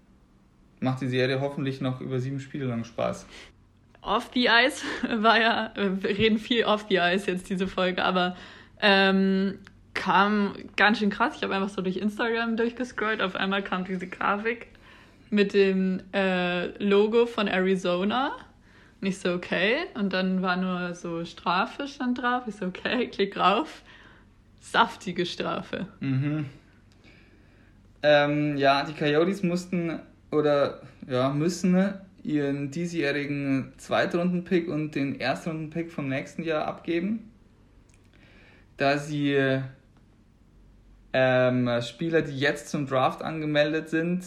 macht 0.79 1.01
die 1.01 1.07
Serie 1.07 1.41
hoffentlich 1.41 1.81
noch 1.81 2.01
über 2.01 2.19
sieben 2.19 2.39
Spiele 2.39 2.65
lang 2.65 2.83
Spaß. 2.83 3.27
Off 4.01 4.31
the 4.33 4.47
Ice 4.47 4.83
war 5.21 5.39
ja, 5.39 5.73
wir 5.75 6.09
reden 6.09 6.39
viel 6.39 6.63
off 6.65 6.85
the 6.89 6.97
Ice 6.97 7.29
jetzt 7.29 7.49
diese 7.49 7.67
Folge, 7.67 8.03
aber 8.03 8.35
ähm, 8.81 9.59
kam 9.93 10.53
ganz 10.77 10.99
schön 10.99 11.09
krass. 11.09 11.35
Ich 11.35 11.43
habe 11.43 11.55
einfach 11.55 11.69
so 11.69 11.81
durch 11.81 11.97
Instagram 11.97 12.55
durchgescrollt. 12.55 13.21
Auf 13.21 13.35
einmal 13.35 13.63
kam 13.63 13.83
diese 13.83 14.07
Grafik 14.07 14.67
mit 15.29 15.53
dem 15.53 16.01
äh, 16.13 16.67
Logo 16.83 17.25
von 17.25 17.47
Arizona. 17.47 18.31
Nicht 19.01 19.19
so, 19.19 19.33
okay. 19.33 19.77
Und 19.95 20.13
dann 20.13 20.41
war 20.41 20.57
nur 20.57 20.95
so 20.95 21.25
Strafe 21.25 21.87
stand 21.87 22.21
drauf. 22.21 22.43
Ich 22.47 22.55
so, 22.55 22.67
okay, 22.67 23.07
klick 23.11 23.33
drauf. 23.33 23.83
Saftige 24.59 25.25
Strafe. 25.25 25.87
Mhm. 25.99 26.45
Ähm, 28.01 28.57
ja, 28.57 28.85
die 28.85 28.93
Coyotes 28.93 29.43
mussten 29.43 29.99
oder 30.31 30.81
ja, 31.07 31.29
müssen 31.29 31.93
ihren 32.23 32.71
diesjährigen 32.71 33.73
Zweitrunden-Pick 33.77 34.67
und 34.67 34.95
den 34.95 35.19
Erstrunden-Pick 35.19 35.91
vom 35.91 36.09
nächsten 36.09 36.43
Jahr 36.43 36.65
abgeben, 36.65 37.31
da 38.77 38.97
sie 38.97 39.61
ähm, 41.13 41.69
Spieler, 41.81 42.21
die 42.21 42.37
jetzt 42.37 42.69
zum 42.69 42.87
Draft 42.87 43.21
angemeldet 43.23 43.89
sind, 43.89 44.23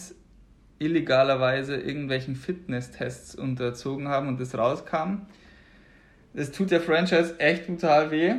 illegalerweise 0.79 1.77
irgendwelchen 1.77 2.35
Fitness-Tests 2.35 3.35
unterzogen 3.35 4.07
haben 4.07 4.27
und 4.27 4.39
das 4.39 4.57
rauskam. 4.57 5.21
Das 6.33 6.51
tut 6.51 6.71
der 6.71 6.81
Franchise 6.81 7.39
echt 7.39 7.67
brutal 7.67 8.11
weh. 8.11 8.33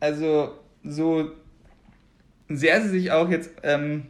Also 0.00 0.58
so 0.82 1.30
sehr 2.48 2.82
sie 2.82 2.88
sich 2.88 3.12
auch 3.12 3.28
jetzt 3.30 3.50
ähm, 3.62 4.08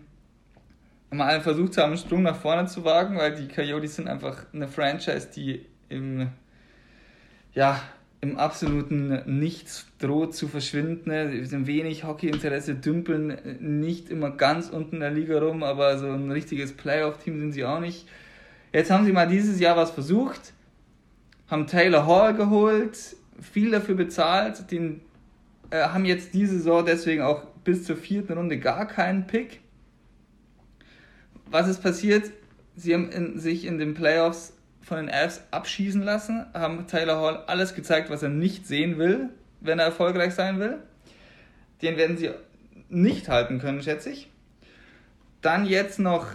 mal 1.12 1.40
versucht 1.40 1.76
haben, 1.78 1.90
einen 1.90 1.98
Sprung 1.98 2.22
nach 2.22 2.36
vorne 2.36 2.66
zu 2.66 2.84
wagen, 2.84 3.16
weil 3.16 3.34
die 3.34 3.48
Coyotes 3.48 3.96
sind 3.96 4.08
einfach 4.08 4.46
eine 4.52 4.68
Franchise, 4.68 5.28
die 5.34 5.66
im, 5.88 6.28
ja, 7.54 7.80
im 8.20 8.38
absoluten 8.38 9.22
Nichts 9.26 9.86
droht 9.98 10.34
zu 10.34 10.48
verschwinden. 10.48 11.10
Ne? 11.10 11.44
sind 11.44 11.66
wenig 11.66 12.04
Hockeyinteresse, 12.04 12.76
dümpeln 12.76 13.36
nicht 13.60 14.10
immer 14.10 14.30
ganz 14.30 14.70
unten 14.70 14.96
in 14.96 15.00
der 15.00 15.10
Liga 15.10 15.38
rum, 15.38 15.62
aber 15.62 15.98
so 15.98 16.06
ein 16.06 16.30
richtiges 16.30 16.72
Playoff-Team 16.72 17.40
sind 17.40 17.52
sie 17.52 17.64
auch 17.64 17.80
nicht. 17.80 18.08
Jetzt 18.72 18.90
haben 18.90 19.04
sie 19.04 19.12
mal 19.12 19.28
dieses 19.28 19.60
Jahr 19.60 19.76
was 19.76 19.90
versucht, 19.90 20.54
haben 21.48 21.66
Taylor 21.66 22.06
Hall 22.06 22.34
geholt, 22.34 22.96
viel 23.40 23.70
dafür 23.70 23.96
bezahlt, 23.96 24.70
den 24.70 25.02
äh, 25.70 25.82
haben 25.82 26.04
jetzt 26.04 26.32
diese 26.32 26.56
Saison 26.56 26.86
deswegen 26.86 27.22
auch 27.22 27.44
bis 27.64 27.84
zur 27.84 27.96
vierten 27.96 28.34
Runde 28.34 28.58
gar 28.58 28.86
keinen 28.86 29.26
Pick 29.26 29.60
was 31.52 31.68
ist 31.68 31.82
passiert? 31.82 32.30
Sie 32.74 32.94
haben 32.94 33.10
in, 33.10 33.38
sich 33.38 33.66
in 33.66 33.78
den 33.78 33.94
Playoffs 33.94 34.54
von 34.80 34.96
den 34.96 35.10
Avs 35.10 35.42
abschießen 35.50 36.02
lassen, 36.02 36.46
haben 36.54 36.86
Tyler 36.86 37.20
Hall 37.20 37.44
alles 37.46 37.74
gezeigt, 37.74 38.10
was 38.10 38.22
er 38.22 38.30
nicht 38.30 38.66
sehen 38.66 38.98
will, 38.98 39.28
wenn 39.60 39.78
er 39.78 39.84
erfolgreich 39.86 40.34
sein 40.34 40.58
will. 40.58 40.78
Den 41.82 41.96
werden 41.96 42.16
sie 42.16 42.30
nicht 42.88 43.28
halten 43.28 43.58
können, 43.58 43.82
schätze 43.82 44.10
ich. 44.10 44.30
Dann 45.40 45.66
jetzt 45.66 45.98
noch 45.98 46.26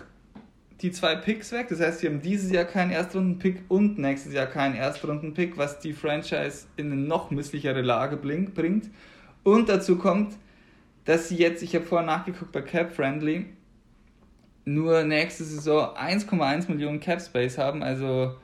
die 0.82 0.92
zwei 0.92 1.16
Picks 1.16 1.52
weg. 1.52 1.68
Das 1.70 1.80
heißt, 1.80 2.00
sie 2.00 2.08
haben 2.08 2.22
dieses 2.22 2.52
Jahr 2.52 2.66
keinen 2.66 2.92
Erstrunden-Pick 2.92 3.64
und 3.68 3.98
nächstes 3.98 4.34
Jahr 4.34 4.46
keinen 4.46 4.76
Erstrunden-Pick, 4.76 5.58
was 5.58 5.80
die 5.80 5.94
Franchise 5.94 6.68
in 6.76 6.92
eine 6.92 7.02
noch 7.02 7.32
misslichere 7.32 7.82
Lage 7.82 8.18
bringt. 8.18 8.90
Und 9.44 9.70
dazu 9.70 9.98
kommt, 9.98 10.36
dass 11.06 11.30
sie 11.30 11.38
jetzt, 11.38 11.64
ich 11.64 11.74
habe 11.74 11.86
vorher 11.86 12.06
nachgeguckt 12.06 12.52
bei 12.52 12.62
Cap 12.62 12.94
Friendly, 12.94 13.46
nur 14.68 15.04
nächste 15.04 15.46
Saison 15.46 15.96
1,1 15.96 16.70
Millionen 16.70 17.00
Cap 17.00 17.22
Space 17.22 17.58
haben. 17.58 17.84
Also 17.84 18.36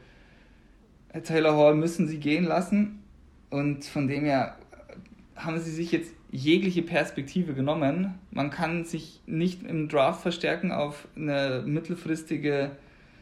Taylor 1.24 1.58
Hall 1.58 1.76
müssen 1.76 2.08
sie 2.08 2.18
gehen 2.18 2.46
lassen. 2.46 3.04
Und 3.50 3.86
von 3.86 4.08
dem 4.08 4.24
her 4.24 4.58
haben 5.36 5.60
sie 5.60 5.72
sich 5.72 5.92
jetzt 5.92 6.14
jegliche 6.32 6.82
Perspektive 6.82 7.54
genommen. 7.54 8.16
Man 8.32 8.50
kann 8.50 8.86
sich 8.86 9.20
nicht 9.26 9.64
im 9.64 9.90
Draft 9.90 10.22
verstärken 10.22 10.72
auf 10.72 11.08
eine 11.16 11.64
mittelfristige 11.66 12.72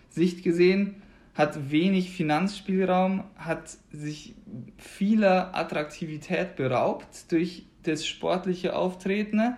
Sicht 0.09 0.43
gesehen, 0.43 1.01
hat 1.33 1.71
wenig 1.71 2.11
Finanzspielraum, 2.11 3.23
hat 3.35 3.77
sich 3.91 4.35
vieler 4.77 5.55
Attraktivität 5.55 6.55
beraubt 6.55 7.31
durch 7.31 7.65
das 7.83 8.05
sportliche 8.05 8.75
Auftreten. 8.75 9.55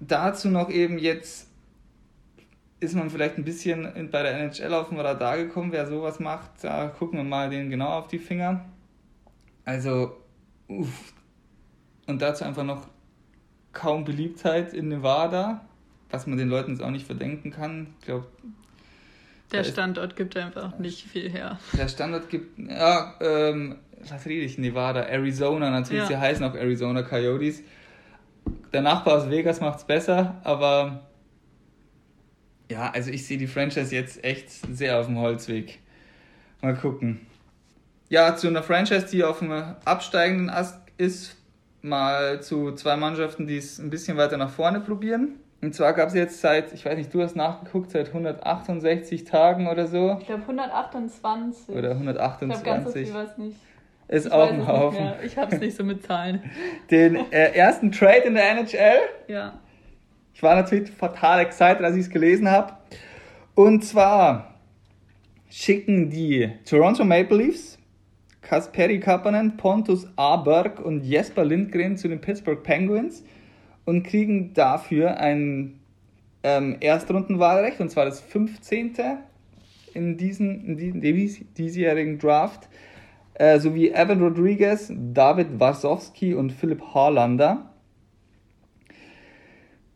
Dazu 0.00 0.48
noch 0.48 0.70
eben 0.70 0.98
jetzt 0.98 1.47
ist 2.80 2.94
man 2.94 3.10
vielleicht 3.10 3.38
ein 3.38 3.44
bisschen 3.44 4.08
bei 4.10 4.22
der 4.22 4.34
NHL 4.38 4.72
auf 4.74 4.88
dem 4.88 4.98
Radar 4.98 5.36
gekommen, 5.36 5.72
wer 5.72 5.86
sowas 5.86 6.20
macht, 6.20 6.50
da 6.62 6.86
gucken 6.86 7.18
wir 7.18 7.24
mal 7.24 7.50
den 7.50 7.70
genau 7.70 7.88
auf 7.88 8.08
die 8.08 8.18
Finger. 8.18 8.64
Also, 9.64 10.16
uff. 10.68 11.12
Und 12.06 12.22
dazu 12.22 12.44
einfach 12.44 12.64
noch 12.64 12.86
kaum 13.72 14.04
Beliebtheit 14.04 14.72
in 14.72 14.88
Nevada, 14.88 15.66
was 16.10 16.26
man 16.26 16.38
den 16.38 16.48
Leuten 16.48 16.72
jetzt 16.72 16.82
auch 16.82 16.90
nicht 16.90 17.06
verdenken 17.06 17.50
kann. 17.50 17.88
Ich 18.00 18.06
glaube, 18.06 18.26
der 19.52 19.64
Standort 19.64 20.14
gibt 20.14 20.36
einfach 20.36 20.78
nicht 20.78 21.06
viel 21.06 21.30
her. 21.30 21.58
Der 21.72 21.88
Standort 21.88 22.28
gibt, 22.28 22.58
ja, 22.58 23.14
ähm, 23.20 23.76
was 24.06 24.26
rede 24.26 24.44
ich, 24.44 24.58
Nevada, 24.58 25.00
Arizona, 25.00 25.70
natürlich, 25.70 26.02
ja. 26.02 26.06
sie 26.06 26.16
heißen 26.16 26.44
auch 26.44 26.54
Arizona 26.54 27.02
Coyotes. 27.02 27.62
Der 28.72 28.82
Nachbar 28.82 29.16
aus 29.16 29.30
Vegas 29.30 29.60
macht 29.60 29.78
es 29.78 29.84
besser, 29.84 30.40
aber 30.44 31.07
ja, 32.70 32.90
also 32.90 33.10
ich 33.10 33.26
sehe 33.26 33.38
die 33.38 33.46
Franchise 33.46 33.94
jetzt 33.94 34.24
echt 34.24 34.50
sehr 34.50 34.98
auf 34.98 35.06
dem 35.06 35.18
Holzweg. 35.18 35.78
Mal 36.60 36.74
gucken. 36.74 37.26
Ja, 38.08 38.36
zu 38.36 38.48
einer 38.48 38.62
Franchise, 38.62 39.06
die 39.10 39.22
auf 39.24 39.40
dem 39.40 39.52
absteigenden 39.84 40.50
Ast 40.50 40.80
ist, 40.96 41.36
mal 41.82 42.42
zu 42.42 42.72
zwei 42.72 42.96
Mannschaften, 42.96 43.46
die 43.46 43.58
es 43.58 43.78
ein 43.78 43.90
bisschen 43.90 44.16
weiter 44.16 44.36
nach 44.36 44.50
vorne 44.50 44.80
probieren. 44.80 45.36
Und 45.60 45.74
zwar 45.74 45.92
gab 45.92 46.08
es 46.08 46.14
jetzt 46.14 46.40
seit, 46.40 46.72
ich 46.72 46.84
weiß 46.84 46.96
nicht, 46.96 47.12
du 47.12 47.22
hast 47.22 47.34
nachgeguckt, 47.34 47.90
seit 47.90 48.08
168 48.08 49.24
Tagen 49.24 49.66
oder 49.66 49.86
so. 49.86 50.16
Ich 50.20 50.26
glaube 50.26 50.42
128. 50.42 51.74
Oder 51.74 51.90
128. 51.90 52.56
Ich 52.56 52.64
glaube 52.64 52.82
ganz 52.82 52.94
so 52.94 52.98
viel 52.98 53.14
was 53.14 53.38
nicht. 53.38 53.56
Ist 54.06 54.26
ich 54.26 54.32
auch 54.32 54.48
ein 54.48 54.66
Haufen. 54.66 55.12
Ich 55.24 55.36
habe 55.36 55.54
es 55.54 55.60
nicht 55.60 55.76
so 55.76 55.84
mit 55.84 56.06
Zahlen. 56.06 56.42
Den 56.90 57.16
äh, 57.30 57.52
ersten 57.52 57.92
Trade 57.92 58.20
in 58.20 58.34
der 58.34 58.50
NHL. 58.52 59.00
Ja. 59.26 59.58
Ich 60.38 60.42
war 60.44 60.54
natürlich 60.54 60.92
total 60.92 61.40
excited, 61.40 61.82
als 61.82 61.96
ich 61.96 62.02
es 62.02 62.10
gelesen 62.10 62.48
habe. 62.48 62.74
Und 63.56 63.84
zwar 63.84 64.54
schicken 65.50 66.10
die 66.10 66.48
Toronto 66.64 67.04
Maple 67.04 67.38
Leafs 67.38 67.76
Kasperi 68.40 69.00
Kapanen, 69.00 69.56
Pontus 69.56 70.06
Aberg 70.14 70.78
und 70.78 71.02
Jesper 71.02 71.44
Lindgren 71.44 71.96
zu 71.96 72.06
den 72.06 72.20
Pittsburgh 72.20 72.62
Penguins 72.62 73.24
und 73.84 74.04
kriegen 74.04 74.54
dafür 74.54 75.16
ein 75.16 75.80
ähm, 76.44 76.76
Erstrundenwahlrecht, 76.78 77.80
und 77.80 77.90
zwar 77.90 78.04
das 78.04 78.20
15. 78.20 78.94
in 79.94 80.16
diesem, 80.18 80.78
in 80.78 81.00
diesjährigen 81.56 82.20
Draft, 82.20 82.68
äh, 83.34 83.58
sowie 83.58 83.90
Evan 83.90 84.22
Rodriguez, 84.22 84.92
David 84.94 85.58
Warsowski 85.58 86.32
und 86.34 86.52
Philipp 86.52 86.94
Harlander. 86.94 87.67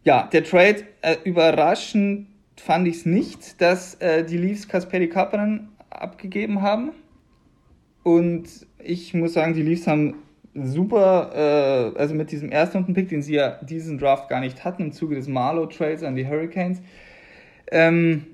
Ja, 0.04 0.28
der 0.32 0.42
Trade, 0.42 0.82
äh, 1.02 1.16
überraschend 1.24 2.26
fand 2.56 2.88
ich 2.88 2.96
es 2.96 3.06
nicht, 3.06 3.60
dass 3.60 3.94
äh, 3.96 4.24
die 4.24 4.36
Leafs 4.36 4.66
Kasperi 4.66 5.08
Kapanen 5.08 5.68
abgegeben 5.90 6.60
haben. 6.60 6.90
Und 8.02 8.48
ich 8.82 9.14
muss 9.14 9.34
sagen, 9.34 9.54
die 9.54 9.62
Leafs 9.62 9.86
haben 9.86 10.16
super, 10.54 11.92
äh, 11.94 11.98
also 11.98 12.14
mit 12.14 12.32
diesem 12.32 12.50
ersten 12.50 12.92
Pick, 12.92 13.10
den 13.10 13.22
sie 13.22 13.34
ja 13.34 13.60
diesen 13.62 13.98
Draft 13.98 14.28
gar 14.28 14.40
nicht 14.40 14.64
hatten, 14.64 14.82
im 14.82 14.92
Zuge 14.92 15.14
des 15.14 15.28
Marlow-Trades 15.28 16.02
an 16.02 16.16
die 16.16 16.26
Hurricanes, 16.26 16.82
ähm, 17.70 18.26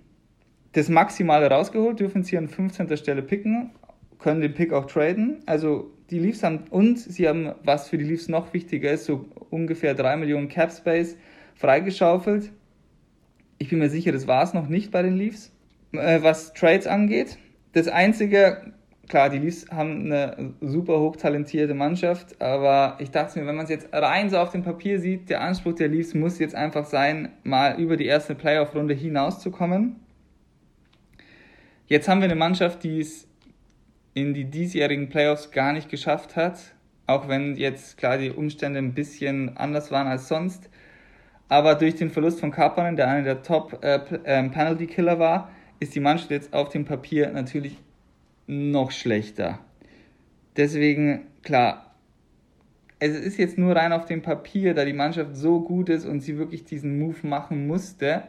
das 0.72 0.88
Maximale 0.88 1.50
rausgeholt, 1.50 2.00
dürfen 2.00 2.22
sie 2.22 2.38
an 2.38 2.48
15. 2.48 2.96
Stelle 2.96 3.22
picken, 3.22 3.70
können 4.18 4.40
den 4.40 4.54
Pick 4.54 4.72
auch 4.72 4.86
traden. 4.86 5.40
Also 5.44 5.90
die 6.10 6.18
Leafs 6.18 6.42
haben, 6.42 6.64
und 6.70 6.98
sie 6.98 7.28
haben, 7.28 7.52
was 7.62 7.88
für 7.88 7.98
die 7.98 8.04
Leafs 8.04 8.28
noch 8.28 8.54
wichtiger 8.54 8.90
ist, 8.90 9.04
so 9.04 9.26
ungefähr 9.50 9.94
3 9.94 10.16
Millionen 10.16 10.48
Cap 10.48 10.72
Space 10.72 11.16
freigeschaufelt. 11.58 12.52
Ich 13.58 13.68
bin 13.68 13.80
mir 13.80 13.90
sicher, 13.90 14.12
das 14.12 14.26
war 14.26 14.44
es 14.44 14.54
noch 14.54 14.68
nicht 14.68 14.92
bei 14.92 15.02
den 15.02 15.16
Leafs, 15.16 15.52
äh, 15.92 16.22
was 16.22 16.54
Trades 16.54 16.86
angeht. 16.86 17.36
Das 17.72 17.88
Einzige, 17.88 18.72
klar, 19.08 19.28
die 19.28 19.38
Leafs 19.38 19.66
haben 19.70 20.06
eine 20.06 20.54
super 20.60 21.00
hochtalentierte 21.00 21.74
Mannschaft, 21.74 22.40
aber 22.40 22.96
ich 23.00 23.10
dachte 23.10 23.40
mir, 23.40 23.46
wenn 23.46 23.56
man 23.56 23.64
es 23.64 23.70
jetzt 23.70 23.88
rein 23.92 24.30
so 24.30 24.38
auf 24.38 24.50
dem 24.50 24.62
Papier 24.62 25.00
sieht, 25.00 25.28
der 25.28 25.40
Anspruch 25.40 25.74
der 25.74 25.88
Leafs 25.88 26.14
muss 26.14 26.38
jetzt 26.38 26.54
einfach 26.54 26.86
sein, 26.86 27.32
mal 27.42 27.78
über 27.80 27.96
die 27.96 28.06
erste 28.06 28.36
Playoff-Runde 28.36 28.94
hinauszukommen. 28.94 29.96
Jetzt 31.86 32.08
haben 32.08 32.20
wir 32.20 32.26
eine 32.26 32.36
Mannschaft, 32.36 32.84
die 32.84 33.00
es 33.00 33.26
in 34.14 34.34
die 34.34 34.44
diesjährigen 34.44 35.08
Playoffs 35.08 35.50
gar 35.50 35.72
nicht 35.72 35.88
geschafft 35.88 36.36
hat, 36.36 36.74
auch 37.06 37.28
wenn 37.28 37.56
jetzt 37.56 37.96
klar 37.96 38.18
die 38.18 38.30
Umstände 38.30 38.78
ein 38.78 38.94
bisschen 38.94 39.56
anders 39.56 39.90
waren 39.90 40.06
als 40.06 40.28
sonst. 40.28 40.70
Aber 41.48 41.74
durch 41.74 41.94
den 41.96 42.10
Verlust 42.10 42.40
von 42.40 42.50
Kapanen, 42.50 42.96
der 42.96 43.08
einer 43.08 43.22
der 43.22 43.42
Top-Penalty-Killer 43.42 45.12
äh, 45.12 45.16
äh, 45.16 45.18
war, 45.18 45.50
ist 45.80 45.94
die 45.94 46.00
Mannschaft 46.00 46.30
jetzt 46.30 46.52
auf 46.52 46.68
dem 46.68 46.84
Papier 46.84 47.30
natürlich 47.30 47.78
noch 48.46 48.90
schlechter. 48.90 49.58
Deswegen, 50.56 51.26
klar, 51.42 51.94
es 52.98 53.16
ist 53.16 53.38
jetzt 53.38 53.58
nur 53.58 53.76
rein 53.76 53.92
auf 53.92 54.06
dem 54.06 54.22
Papier, 54.22 54.74
da 54.74 54.84
die 54.84 54.92
Mannschaft 54.92 55.36
so 55.36 55.60
gut 55.60 55.88
ist 55.88 56.04
und 56.04 56.20
sie 56.20 56.36
wirklich 56.36 56.64
diesen 56.64 56.98
Move 56.98 57.26
machen 57.26 57.66
musste. 57.66 58.24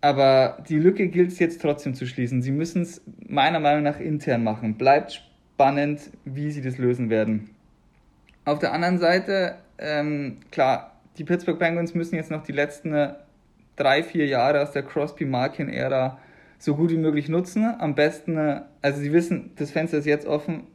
Aber 0.00 0.62
die 0.68 0.78
Lücke 0.78 1.08
gilt 1.08 1.32
es 1.32 1.38
jetzt 1.38 1.62
trotzdem 1.62 1.94
zu 1.94 2.06
schließen. 2.06 2.42
Sie 2.42 2.50
müssen 2.50 2.82
es 2.82 3.00
meiner 3.26 3.58
Meinung 3.58 3.84
nach 3.84 3.98
intern 3.98 4.44
machen. 4.44 4.74
Bleibt 4.74 5.22
spannend, 5.54 6.10
wie 6.26 6.50
sie 6.50 6.60
das 6.60 6.76
lösen 6.76 7.08
werden. 7.08 7.50
Auf 8.44 8.58
der 8.58 8.74
anderen 8.74 8.98
Seite, 8.98 9.56
ähm, 9.78 10.40
klar, 10.50 10.93
die 11.18 11.24
Pittsburgh 11.24 11.58
Penguins 11.58 11.94
müssen 11.94 12.16
jetzt 12.16 12.30
noch 12.30 12.42
die 12.42 12.52
letzten 12.52 13.14
drei, 13.76 14.02
vier 14.02 14.26
Jahre 14.26 14.62
aus 14.62 14.72
der 14.72 14.82
Crosby-Markin-Ära 14.82 16.18
so 16.58 16.76
gut 16.76 16.90
wie 16.90 16.96
möglich 16.96 17.28
nutzen. 17.28 17.64
Am 17.78 17.94
besten, 17.94 18.36
äh, 18.36 18.62
also 18.82 19.00
sie 19.00 19.12
wissen, 19.12 19.52
das 19.56 19.70
Fenster 19.70 19.98
ist 19.98 20.06
jetzt 20.06 20.26
offen. 20.26 20.66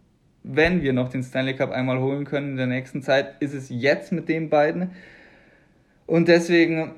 Wenn 0.43 0.82
wir 0.82 0.93
noch 0.93 1.10
den 1.10 1.23
Stanley 1.23 1.56
Cup 1.56 1.71
einmal 1.71 1.99
holen 1.99 2.25
können 2.25 2.52
in 2.52 2.58
der 2.58 2.67
nächsten 2.67 3.02
Zeit, 3.02 3.41
ist 3.41 3.54
es 3.54 3.69
jetzt 3.69 4.12
mit 4.12 4.30
den 4.30 4.49
beiden. 4.49 4.91
Und 6.06 6.28
deswegen 6.28 6.95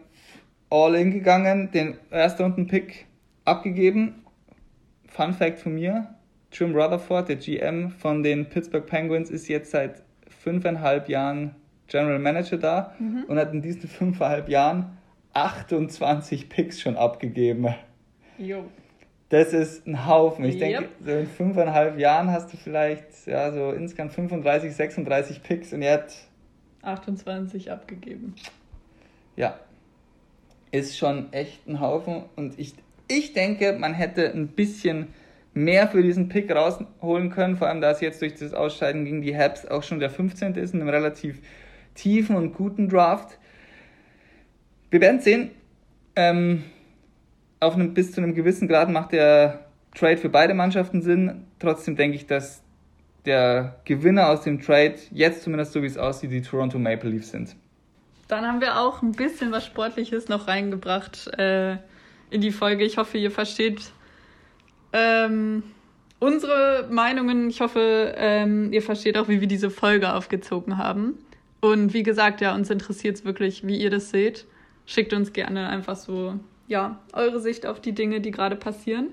all 0.69 0.95
in 0.95 1.11
gegangen, 1.11 1.71
den 1.71 1.97
ersten 2.11 2.43
Runden 2.43 2.67
Pick 2.67 3.07
abgegeben. 3.45 4.23
Fun 5.07 5.33
Fact 5.33 5.59
von 5.59 5.75
mir: 5.75 6.13
Jim 6.51 6.75
Rutherford, 6.75 7.29
der 7.29 7.35
GM 7.37 7.89
von 7.89 8.23
den 8.23 8.47
Pittsburgh 8.47 8.85
Penguins, 8.85 9.29
ist 9.29 9.47
jetzt 9.47 9.71
seit 9.71 10.03
fünfeinhalb 10.29 11.09
Jahren 11.09 11.55
General 11.91 12.19
Manager 12.19 12.57
da 12.57 12.95
mhm. 12.97 13.25
und 13.27 13.37
hat 13.37 13.53
in 13.53 13.61
diesen 13.61 13.87
fünfeinhalb 13.89 14.47
Jahren 14.47 14.97
28 15.33 16.49
Picks 16.49 16.79
schon 16.81 16.95
abgegeben. 16.95 17.75
Jo. 18.37 18.63
Das 19.29 19.53
ist 19.53 19.87
ein 19.87 20.07
Haufen. 20.07 20.43
Ich 20.45 20.55
yep. 20.55 20.61
denke, 20.61 20.89
so 21.05 21.11
in 21.11 21.27
fünfeinhalb 21.27 21.97
Jahren 21.99 22.31
hast 22.31 22.51
du 22.51 22.57
vielleicht 22.57 23.27
ja, 23.27 23.51
so 23.51 23.71
insgesamt 23.71 24.13
35, 24.13 24.73
36 24.73 25.43
Picks 25.43 25.73
und 25.73 25.81
er 25.81 25.93
hat 25.93 26.13
28 26.81 27.71
abgegeben. 27.71 28.35
Ja. 29.35 29.59
Ist 30.71 30.97
schon 30.97 31.31
echt 31.31 31.67
ein 31.67 31.79
Haufen. 31.79 32.23
Und 32.35 32.57
ich, 32.57 32.73
ich 33.07 33.33
denke, 33.33 33.73
man 33.73 33.93
hätte 33.93 34.31
ein 34.33 34.47
bisschen 34.47 35.07
mehr 35.53 35.87
für 35.87 36.01
diesen 36.01 36.29
Pick 36.29 36.53
rausholen 36.53 37.29
können, 37.29 37.57
vor 37.57 37.67
allem 37.67 37.81
da 37.81 37.91
es 37.91 38.01
jetzt 38.01 38.21
durch 38.21 38.35
das 38.35 38.53
Ausscheiden 38.53 39.05
gegen 39.05 39.21
die 39.21 39.37
Habs 39.37 39.65
auch 39.65 39.83
schon 39.83 39.99
der 39.99 40.09
15. 40.09 40.55
ist, 40.55 40.73
in 40.73 40.81
einem 40.81 40.89
relativ 40.89 41.41
tiefen 41.95 42.35
und 42.35 42.53
guten 42.53 42.89
Draft. 42.89 43.37
Wir 44.89 45.01
werden 45.01 45.21
sehen. 45.21 45.51
Ähm, 46.15 46.63
auf 47.59 47.75
einem, 47.75 47.93
bis 47.93 48.11
zu 48.11 48.21
einem 48.21 48.33
gewissen 48.33 48.67
Grad 48.67 48.89
macht 48.89 49.13
der 49.13 49.65
Trade 49.95 50.17
für 50.17 50.29
beide 50.29 50.53
Mannschaften 50.53 51.01
Sinn. 51.01 51.45
Trotzdem 51.59 51.95
denke 51.95 52.17
ich, 52.17 52.25
dass 52.25 52.63
der 53.25 53.79
Gewinner 53.85 54.29
aus 54.29 54.41
dem 54.41 54.61
Trade 54.61 54.95
jetzt 55.11 55.43
zumindest 55.43 55.73
so 55.73 55.81
wie 55.81 55.87
es 55.87 55.97
aussieht, 55.97 56.31
die 56.31 56.41
Toronto 56.41 56.79
Maple 56.79 57.09
Leafs 57.09 57.31
sind. 57.31 57.55
Dann 58.27 58.45
haben 58.45 58.61
wir 58.61 58.79
auch 58.79 59.01
ein 59.01 59.11
bisschen 59.11 59.51
was 59.51 59.65
Sportliches 59.65 60.27
noch 60.27 60.47
reingebracht 60.47 61.27
äh, 61.37 61.73
in 62.29 62.41
die 62.41 62.51
Folge. 62.51 62.83
Ich 62.83 62.97
hoffe, 62.97 63.17
ihr 63.17 63.29
versteht 63.29 63.91
ähm, 64.93 65.63
unsere 66.19 66.87
Meinungen. 66.89 67.49
Ich 67.49 67.61
hoffe, 67.61 68.13
ähm, 68.17 68.71
ihr 68.71 68.81
versteht 68.81 69.17
auch, 69.17 69.27
wie 69.27 69.41
wir 69.41 69.47
diese 69.47 69.69
Folge 69.69 70.13
aufgezogen 70.13 70.77
haben. 70.77 71.19
Und 71.61 71.93
wie 71.93 72.03
gesagt, 72.03 72.41
ja, 72.41 72.53
uns 72.55 72.69
interessiert 72.69 73.17
es 73.17 73.25
wirklich, 73.25 73.65
wie 73.65 73.77
ihr 73.77 73.91
das 73.91 74.09
seht. 74.09 74.45
Schickt 74.85 75.13
uns 75.13 75.31
gerne 75.31 75.69
einfach 75.69 75.95
so 75.95 76.39
ja, 76.67 76.99
eure 77.13 77.39
Sicht 77.39 77.65
auf 77.65 77.79
die 77.79 77.93
Dinge, 77.93 78.21
die 78.21 78.31
gerade 78.31 78.55
passieren. 78.55 79.09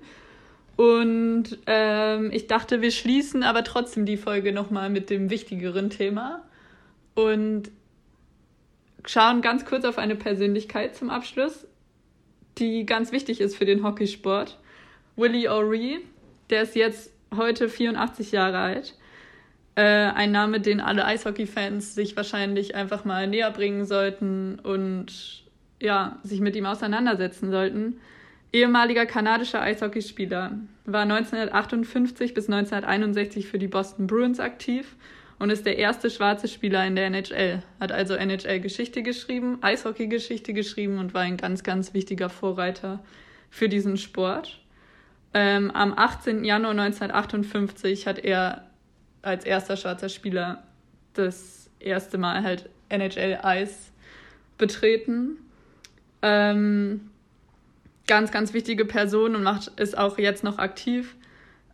Und 0.77 1.59
ähm, 1.67 2.31
ich 2.33 2.47
dachte, 2.47 2.81
wir 2.81 2.93
schließen 2.93 3.43
aber 3.43 3.65
trotzdem 3.65 4.07
die 4.07 4.17
Folge 4.17 4.53
nochmal 4.53 4.91
mit 4.91 5.11
dem 5.11 5.29
wichtigeren 5.29 5.91
Thema 5.91 6.45
und 7.15 7.71
schauen 9.05 9.43
ganz 9.43 9.65
kurz 9.65 9.85
auf 9.85 9.99
eine 9.99 10.15
Persönlichkeit 10.15 10.95
zum 10.95 11.11
Abschluss, 11.11 11.67
die 12.59 12.87
ganz 12.87 13.11
wichtig 13.11 13.41
ist 13.41 13.57
für 13.57 13.65
den 13.65 13.83
Hockeysport. 13.83 14.59
Willie 15.17 15.51
O'Ree, 15.51 15.99
der 16.51 16.63
ist 16.63 16.77
jetzt 16.77 17.13
heute 17.37 17.69
84 17.69 18.31
Jahre 18.31 18.59
alt. 18.59 18.95
Äh, 19.79 20.11
ein 20.13 20.33
Name, 20.33 20.61
den 20.61 20.81
alle 20.81 21.05
Eishockey-Fans 21.05 21.95
sich 21.95 22.17
wahrscheinlich 22.17 22.75
einfach 22.75 23.05
mal 23.05 23.29
näher 23.29 23.53
bringen 23.53 23.85
sollten 23.85 24.59
und 24.59 25.45
ja, 25.81 26.19
sich 26.25 26.41
mit 26.41 26.57
ihm 26.57 26.67
auseinandersetzen 26.67 27.53
sollten. 27.53 28.01
Ehemaliger 28.53 29.07
kanadischer 29.07 29.63
Eishockeyspieler, 29.63 30.59
war 30.85 31.03
1958 31.03 32.35
bis 32.35 32.49
1961 32.49 33.47
für 33.47 33.61
die 33.61 33.69
Boston 33.69 34.09
Bruins 34.09 34.41
aktiv 34.41 34.97
und 35.39 35.51
ist 35.51 35.65
der 35.65 35.79
erste 35.79 36.11
schwarze 36.11 36.49
Spieler 36.49 36.85
in 36.85 36.97
der 36.97 37.07
NHL. 37.07 37.63
Hat 37.79 37.93
also 37.93 38.15
NHL-Geschichte 38.15 39.05
geschrieben, 39.05 39.59
Eishockey-Geschichte 39.61 40.55
geschrieben 40.55 40.99
und 40.99 41.15
war 41.15 41.23
ein 41.23 41.37
ganz, 41.37 41.63
ganz 41.63 41.95
wichtiger 41.95 42.31
Vorreiter 42.31 42.99
für 43.49 43.69
diesen 43.69 43.97
Sport. 43.97 44.61
Ähm, 45.35 45.71
am 45.71 45.97
18. 45.97 46.43
Januar 46.43 46.73
1958 46.73 48.09
hat 48.09 48.19
er 48.19 48.68
als 49.23 49.45
erster 49.45 49.77
schwarzer 49.77 50.09
Spieler 50.09 50.63
das 51.15 51.71
erste 51.81 52.19
Mal 52.19 52.43
halt 52.43 52.69
NHL-Eis 52.89 53.93
betreten. 54.57 55.39
Ähm, 56.23 57.11
ganz, 58.07 58.33
ganz 58.33 58.53
wichtige 58.53 58.85
Person 58.85 59.37
und 59.37 59.43
macht 59.43 59.69
ist 59.79 59.97
auch 59.97 60.19
jetzt 60.19 60.43
noch 60.43 60.59
aktiv 60.59 61.15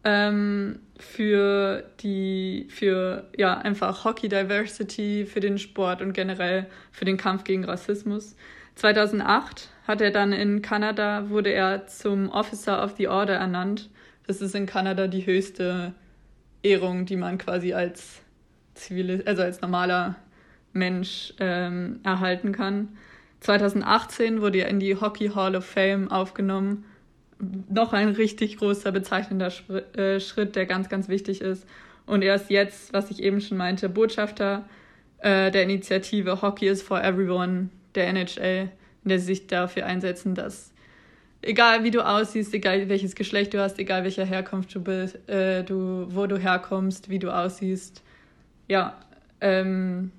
ähm, 0.04 0.80
für 0.98 1.84
die, 2.00 2.66
für 2.68 3.28
ja, 3.36 3.58
einfach 3.58 4.04
Hockey 4.04 4.28
Diversity, 4.28 5.26
für 5.26 5.40
den 5.40 5.58
Sport 5.58 6.02
und 6.02 6.12
generell 6.12 6.66
für 6.92 7.04
den 7.04 7.16
Kampf 7.16 7.44
gegen 7.44 7.64
Rassismus. 7.64 8.36
2008 8.76 9.68
hat 9.86 10.00
er 10.00 10.10
dann 10.10 10.32
in 10.32 10.62
Kanada, 10.62 11.30
wurde 11.30 11.52
er 11.52 11.86
zum 11.86 12.28
Officer 12.30 12.82
of 12.82 12.94
the 12.96 13.08
Order 13.08 13.34
ernannt. 13.34 13.88
Das 14.26 14.40
ist 14.40 14.54
in 14.54 14.66
Kanada 14.66 15.06
die 15.06 15.26
höchste 15.26 15.94
Ehrung, 16.64 17.06
die 17.06 17.16
man 17.16 17.38
quasi 17.38 17.72
als 17.72 18.20
Zivilist, 18.74 19.26
also 19.26 19.42
als 19.42 19.60
normaler 19.60 20.16
Mensch 20.72 21.32
ähm, 21.38 22.00
erhalten 22.02 22.52
kann. 22.52 22.96
2018 23.40 24.40
wurde 24.40 24.58
er 24.58 24.68
in 24.68 24.80
die 24.80 24.96
Hockey 24.96 25.28
Hall 25.28 25.54
of 25.54 25.64
Fame 25.64 26.10
aufgenommen. 26.10 26.84
Noch 27.68 27.92
ein 27.92 28.08
richtig 28.08 28.56
großer, 28.56 28.90
bezeichnender 28.90 29.52
äh, 29.96 30.18
Schritt, 30.18 30.56
der 30.56 30.66
ganz, 30.66 30.88
ganz 30.88 31.08
wichtig 31.08 31.40
ist. 31.40 31.66
Und 32.06 32.22
er 32.22 32.34
ist 32.34 32.50
jetzt, 32.50 32.92
was 32.92 33.10
ich 33.10 33.22
eben 33.22 33.40
schon 33.40 33.58
meinte, 33.58 33.88
Botschafter 33.88 34.64
äh, 35.18 35.50
der 35.50 35.62
Initiative 35.62 36.42
Hockey 36.42 36.68
is 36.68 36.82
for 36.82 37.02
Everyone 37.02 37.68
der 37.94 38.08
NHL, 38.08 38.70
in 39.04 39.08
der 39.08 39.18
sie 39.18 39.26
sich 39.26 39.46
dafür 39.46 39.86
einsetzen, 39.86 40.34
dass 40.34 40.73
egal 41.44 41.84
wie 41.84 41.90
du 41.90 42.06
aussiehst, 42.06 42.52
egal 42.54 42.88
welches 42.88 43.14
Geschlecht 43.14 43.54
du 43.54 43.60
hast, 43.60 43.78
egal 43.78 44.04
welcher 44.04 44.24
Herkunft 44.24 44.74
du 44.74 44.80
bist, 44.80 45.28
äh, 45.28 45.62
du, 45.62 46.06
wo 46.08 46.26
du 46.26 46.38
herkommst, 46.38 47.08
wie 47.08 47.18
du 47.18 47.30
aussiehst, 47.30 48.02
ja, 48.68 48.98
ähm, 49.40 50.10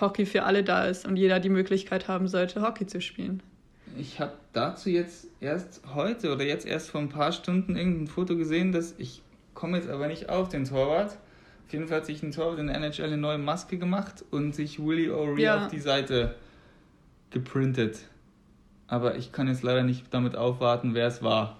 Hockey 0.00 0.26
für 0.26 0.44
alle 0.44 0.64
da 0.64 0.86
ist 0.86 1.06
und 1.06 1.16
jeder 1.16 1.40
die 1.40 1.48
Möglichkeit 1.48 2.08
haben 2.08 2.28
sollte, 2.28 2.62
Hockey 2.62 2.86
zu 2.86 3.00
spielen. 3.00 3.42
Ich 3.98 4.20
habe 4.20 4.32
dazu 4.52 4.88
jetzt 4.88 5.26
erst 5.40 5.82
heute 5.94 6.32
oder 6.32 6.44
jetzt 6.44 6.66
erst 6.66 6.90
vor 6.90 7.00
ein 7.00 7.08
paar 7.08 7.32
Stunden 7.32 7.76
irgendein 7.76 8.06
Foto 8.06 8.36
gesehen, 8.36 8.72
dass 8.72 8.94
ich 8.98 9.22
komme 9.54 9.76
jetzt 9.76 9.90
aber 9.90 10.08
nicht 10.08 10.28
auf 10.28 10.48
den 10.48 10.64
Torwart. 10.64 11.18
Auf 11.66 11.72
jeden 11.72 11.88
Fall 11.88 11.98
hat 11.98 12.06
sich 12.06 12.22
ein 12.22 12.32
Torwart 12.32 12.58
in 12.58 12.68
der 12.68 12.76
NHL 12.76 13.04
eine 13.04 13.18
neue 13.18 13.38
Maske 13.38 13.78
gemacht 13.78 14.24
und 14.30 14.54
sich 14.54 14.78
Willie 14.78 15.10
O'Ree 15.10 15.42
ja. 15.42 15.64
auf 15.64 15.70
die 15.70 15.78
Seite 15.78 16.34
geprintet. 17.30 17.98
Aber 18.92 19.16
ich 19.16 19.32
kann 19.32 19.48
jetzt 19.48 19.62
leider 19.62 19.84
nicht 19.84 20.12
damit 20.12 20.36
aufwarten, 20.36 20.92
wer 20.92 21.06
es 21.06 21.22
war. 21.22 21.56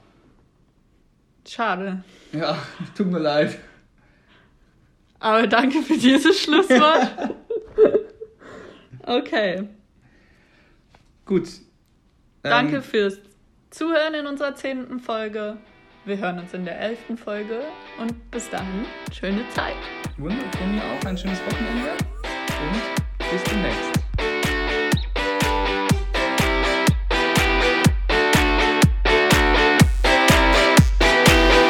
Schade. 1.48 2.04
Ja, 2.30 2.58
tut 2.94 3.06
mir 3.06 3.20
leid. 3.20 3.58
Aber 5.18 5.46
danke 5.46 5.80
für 5.80 5.96
dieses 5.96 6.38
Schlusswort. 6.38 7.08
Okay. 9.04 9.68
Gut. 11.24 11.48
Danke 12.44 12.76
ähm, 12.76 12.82
fürs 12.84 13.18
Zuhören 13.70 14.14
in 14.14 14.28
unserer 14.28 14.54
zehnten 14.54 15.00
Folge. 15.00 15.56
Wir 16.04 16.18
hören 16.18 16.38
uns 16.38 16.54
in 16.54 16.64
der 16.64 16.78
elften 16.78 17.16
Folge 17.16 17.62
und 17.98 18.30
bis 18.30 18.48
dahin 18.48 18.84
schöne 19.12 19.42
Zeit. 19.48 19.74
Wunderbar, 20.18 20.84
auch 21.00 21.04
ein 21.04 21.18
schönes 21.18 21.40
Wochenende 21.46 21.90
und 21.90 23.28
bis 23.28 23.42
demnächst. 23.42 23.91